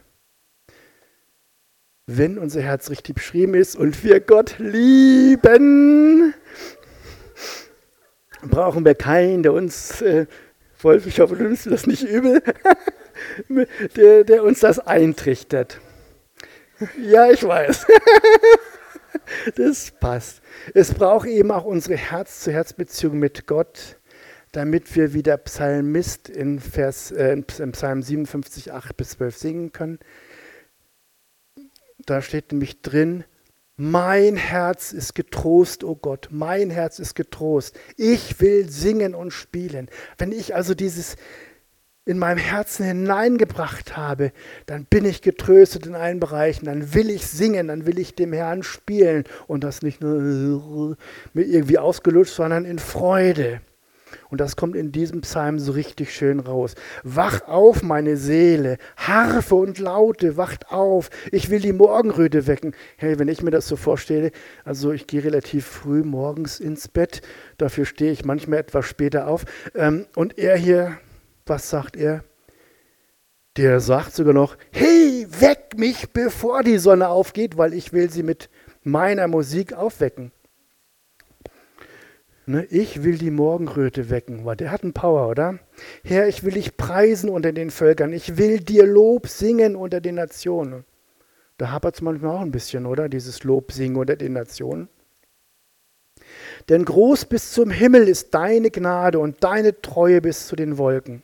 Wenn 2.07 2.37
unser 2.39 2.61
Herz 2.61 2.89
richtig 2.89 3.15
beschrieben 3.15 3.53
ist 3.53 3.75
und 3.75 4.03
wir 4.03 4.19
Gott 4.19 4.55
lieben, 4.57 6.33
brauchen 8.43 8.85
wir 8.85 8.95
keinen, 8.95 9.43
der 9.43 9.53
uns, 9.53 10.01
äh, 10.01 10.25
Wolf, 10.79 11.07
ich 11.07 11.19
hoffe, 11.19 11.35
du 11.35 11.43
nimmst 11.43 11.65
das 11.67 11.87
nicht 11.87 12.03
übel, 12.03 12.41
der, 13.95 14.23
der 14.23 14.43
uns 14.43 14.59
das 14.59 14.79
eintrichtert. 14.79 15.79
Ja, 17.01 17.31
ich 17.31 17.43
weiß. 17.43 17.87
Das 19.55 19.91
passt. 19.91 20.41
Es 20.73 20.93
braucht 20.93 21.27
eben 21.27 21.51
auch 21.51 21.65
unsere 21.65 21.95
Herz-zu-Herz-Beziehung 21.95 23.19
mit 23.19 23.45
Gott, 23.45 23.97
damit 24.51 24.95
wir 24.95 25.13
wie 25.13 25.23
der 25.23 25.37
Psalmist 25.37 26.29
in, 26.29 26.59
Vers, 26.59 27.11
äh, 27.11 27.33
in 27.33 27.71
Psalm 27.73 28.01
57, 28.01 28.71
8 28.71 28.95
bis 28.95 29.09
12 29.11 29.37
singen 29.37 29.71
können. 29.71 29.99
Da 32.05 32.21
steht 32.21 32.51
nämlich 32.51 32.81
drin, 32.81 33.25
mein 33.77 34.35
Herz 34.35 34.91
ist 34.91 35.13
getrost, 35.13 35.83
o 35.83 35.91
oh 35.91 35.95
Gott, 35.95 36.29
mein 36.31 36.71
Herz 36.71 36.97
ist 36.97 37.13
getrost. 37.13 37.79
Ich 37.95 38.41
will 38.41 38.69
singen 38.69 39.13
und 39.13 39.31
spielen. 39.31 39.87
Wenn 40.17 40.31
ich 40.31 40.55
also 40.55 40.73
dieses, 40.73 41.15
in 42.07 42.17
meinem 42.17 42.39
Herzen 42.39 42.85
hineingebracht 42.85 43.95
habe, 43.95 44.31
dann 44.65 44.85
bin 44.85 45.05
ich 45.05 45.21
getröstet 45.21 45.85
in 45.85 45.93
allen 45.93 46.19
Bereichen, 46.19 46.65
dann 46.65 46.95
will 46.95 47.11
ich 47.11 47.27
singen, 47.27 47.67
dann 47.67 47.85
will 47.85 47.99
ich 47.99 48.15
dem 48.15 48.33
Herrn 48.33 48.63
spielen 48.63 49.25
und 49.45 49.63
das 49.63 49.83
nicht 49.83 50.01
nur 50.01 50.97
irgendwie 51.33 51.77
ausgelutscht, 51.77 52.33
sondern 52.33 52.65
in 52.65 52.79
Freude. 52.79 53.61
Und 54.29 54.41
das 54.41 54.55
kommt 54.55 54.75
in 54.75 54.91
diesem 54.91 55.21
Psalm 55.21 55.59
so 55.59 55.71
richtig 55.71 56.13
schön 56.13 56.39
raus. 56.39 56.75
Wach 57.03 57.47
auf, 57.47 57.83
meine 57.83 58.17
Seele, 58.17 58.77
Harfe 58.97 59.55
und 59.55 59.79
Laute, 59.79 60.37
wacht 60.37 60.71
auf. 60.71 61.09
Ich 61.31 61.49
will 61.49 61.59
die 61.59 61.73
Morgenröte 61.73 62.47
wecken. 62.47 62.75
Hey, 62.97 63.19
wenn 63.19 63.27
ich 63.27 63.41
mir 63.41 63.51
das 63.51 63.67
so 63.67 63.75
vorstelle, 63.75 64.31
also 64.65 64.91
ich 64.91 65.07
gehe 65.07 65.23
relativ 65.23 65.65
früh 65.65 66.03
morgens 66.03 66.59
ins 66.59 66.87
Bett, 66.87 67.21
dafür 67.57 67.85
stehe 67.85 68.11
ich 68.11 68.25
manchmal 68.25 68.59
etwas 68.59 68.85
später 68.85 69.27
auf. 69.27 69.45
Ähm, 69.75 70.05
und 70.15 70.37
er 70.37 70.57
hier 70.57 70.97
was 71.49 71.69
sagt 71.69 71.95
er? 71.95 72.23
Der 73.57 73.79
sagt 73.79 74.13
sogar 74.13 74.33
noch, 74.33 74.55
hey, 74.71 75.25
weck 75.39 75.77
mich, 75.77 76.11
bevor 76.13 76.63
die 76.63 76.77
Sonne 76.77 77.09
aufgeht, 77.09 77.57
weil 77.57 77.73
ich 77.73 77.91
will 77.91 78.09
sie 78.09 78.23
mit 78.23 78.49
meiner 78.83 79.27
Musik 79.27 79.73
aufwecken. 79.73 80.31
Ne, 82.49 82.63
ich 82.69 83.03
will 83.03 83.17
die 83.17 83.29
Morgenröte 83.29 84.09
wecken, 84.09 84.45
weil 84.45 84.55
der 84.55 84.71
hat 84.71 84.83
einen 84.83 84.93
Power, 84.93 85.27
oder? 85.27 85.59
Herr, 86.05 86.29
ich 86.29 86.45
will 86.45 86.53
dich 86.53 86.77
preisen 86.77 87.29
unter 87.29 87.51
den 87.51 87.71
Völkern. 87.71 88.13
Ich 88.13 88.37
will 88.37 88.61
dir 88.61 88.85
Lob 88.85 89.27
singen 89.27 89.75
unter 89.75 89.99
den 89.99 90.15
Nationen. 90.15 90.85
Da 91.57 91.71
hapert 91.71 91.95
es 91.95 92.01
manchmal 92.01 92.37
auch 92.37 92.41
ein 92.41 92.53
bisschen, 92.53 92.85
oder? 92.85 93.09
Dieses 93.09 93.43
Lob 93.43 93.73
singen 93.73 93.97
unter 93.97 94.15
den 94.15 94.31
Nationen. 94.31 94.87
Denn 96.69 96.85
groß 96.85 97.25
bis 97.25 97.51
zum 97.51 97.69
Himmel 97.69 98.07
ist 98.07 98.33
deine 98.33 98.71
Gnade 98.71 99.19
und 99.19 99.43
deine 99.43 99.81
Treue 99.81 100.21
bis 100.21 100.47
zu 100.47 100.55
den 100.55 100.77
Wolken. 100.77 101.23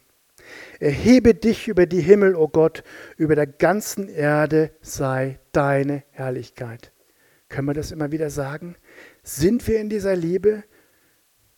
Erhebe 0.81 1.33
dich 1.36 1.69
über 1.69 1.86
die 1.86 2.01
Himmel, 2.01 2.36
o 2.36 2.43
oh 2.43 2.47
Gott, 2.49 2.83
über 3.15 3.36
der 3.36 3.47
ganzen 3.47 4.09
Erde 4.09 4.71
sei 4.81 5.39
deine 5.53 6.03
Herrlichkeit. 6.12 6.91
Können 7.47 7.67
wir 7.67 7.73
das 7.73 7.91
immer 7.93 8.12
wieder 8.12 8.29
sagen? 8.29 8.75
Sind 9.23 9.65
wir 9.69 9.79
in 9.79 9.88
dieser 9.88 10.17
Liebe? 10.17 10.63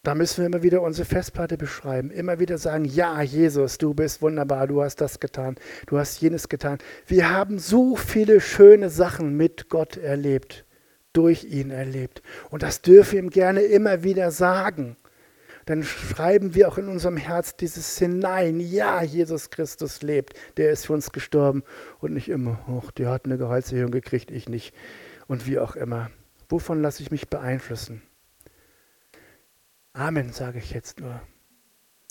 Da 0.06 0.14
müssen 0.14 0.38
wir 0.38 0.46
immer 0.46 0.62
wieder 0.62 0.84
unsere 0.84 1.08
Festplatte 1.08 1.58
beschreiben, 1.58 2.12
immer 2.12 2.38
wieder 2.38 2.60
sagen, 2.60 2.86
ja, 2.86 3.24
Jesus, 3.24 3.80
du 3.80 3.96
bist 3.96 4.22
wunderbar, 4.22 4.68
du 4.68 4.84
hast 4.84 5.02
das 5.02 5.20
getan, 5.20 5.56
du 5.88 5.98
hast 5.98 6.22
jenes 6.22 6.48
getan. 6.48 6.78
Wir 7.08 7.32
haben 7.32 7.58
so 7.58 7.96
viele 7.96 8.40
schöne 8.40 8.92
Sachen 8.92 9.36
mit 9.36 9.68
Gott 9.68 9.98
erlebt, 9.98 10.64
durch 11.12 11.46
ihn 11.46 11.72
erlebt. 11.72 12.22
Und 12.52 12.62
das 12.62 12.84
dürfen 12.84 13.14
wir 13.14 13.20
ihm 13.24 13.30
gerne 13.32 13.62
immer 13.62 14.04
wieder 14.04 14.30
sagen. 14.30 14.96
Dann 15.66 15.82
schreiben 15.82 16.54
wir 16.54 16.68
auch 16.68 16.78
in 16.78 16.88
unserem 16.88 17.18
Herz 17.18 17.56
dieses 17.56 17.98
hinein, 17.98 18.60
ja, 18.60 19.02
Jesus 19.02 19.50
Christus 19.50 20.04
lebt, 20.04 20.34
der 20.58 20.70
ist 20.70 20.86
für 20.86 20.94
uns 20.94 21.14
gestorben 21.14 21.64
und 22.00 22.14
nicht 22.14 22.30
immer, 22.30 22.60
ach, 22.68 22.92
der 22.92 23.10
hat 23.10 23.26
eine 23.26 23.40
Gehaltserhöhung 23.40 23.90
gekriegt, 23.90 24.30
ich 24.30 24.50
nicht 24.50 24.76
und 25.26 25.48
wie 25.48 25.58
auch 25.58 25.76
immer. 25.76 26.12
Wovon 26.48 26.84
lasse 26.84 27.02
ich 27.02 27.10
mich 27.10 27.28
beeinflussen? 27.28 28.04
Amen, 29.96 30.34
sage 30.34 30.60
ich 30.60 30.72
jetzt 30.72 31.00
nur. 31.00 31.22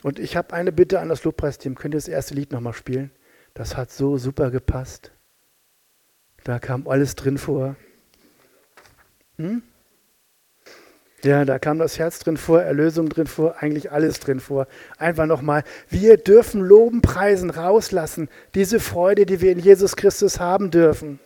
Und 0.02 0.18
ich 0.18 0.36
habe 0.36 0.54
eine 0.54 0.72
Bitte 0.72 1.00
an 1.00 1.10
das 1.10 1.22
Lobpreisteam. 1.24 1.74
Könnt 1.74 1.92
ihr 1.92 1.98
das 1.98 2.08
erste 2.08 2.34
Lied 2.34 2.50
nochmal 2.50 2.72
spielen? 2.72 3.10
Das 3.52 3.76
hat 3.76 3.90
so 3.90 4.16
super 4.16 4.50
gepasst. 4.50 5.12
Da 6.44 6.58
kam 6.58 6.88
alles 6.88 7.14
drin 7.14 7.36
vor. 7.36 7.76
Hm? 9.36 9.62
Ja, 11.22 11.44
da 11.44 11.58
kam 11.58 11.78
das 11.78 11.98
Herz 11.98 12.18
drin 12.18 12.38
vor, 12.38 12.62
Erlösung 12.62 13.10
drin 13.10 13.26
vor, 13.26 13.56
eigentlich 13.62 13.92
alles 13.92 14.18
drin 14.18 14.40
vor. 14.40 14.66
Einfach 14.96 15.26
nochmal, 15.26 15.62
wir 15.90 16.16
dürfen 16.16 16.62
loben, 16.62 17.02
preisen, 17.02 17.50
rauslassen, 17.50 18.28
diese 18.54 18.80
Freude, 18.80 19.26
die 19.26 19.42
wir 19.42 19.52
in 19.52 19.58
Jesus 19.58 19.96
Christus 19.96 20.40
haben 20.40 20.70
dürfen. 20.70 21.18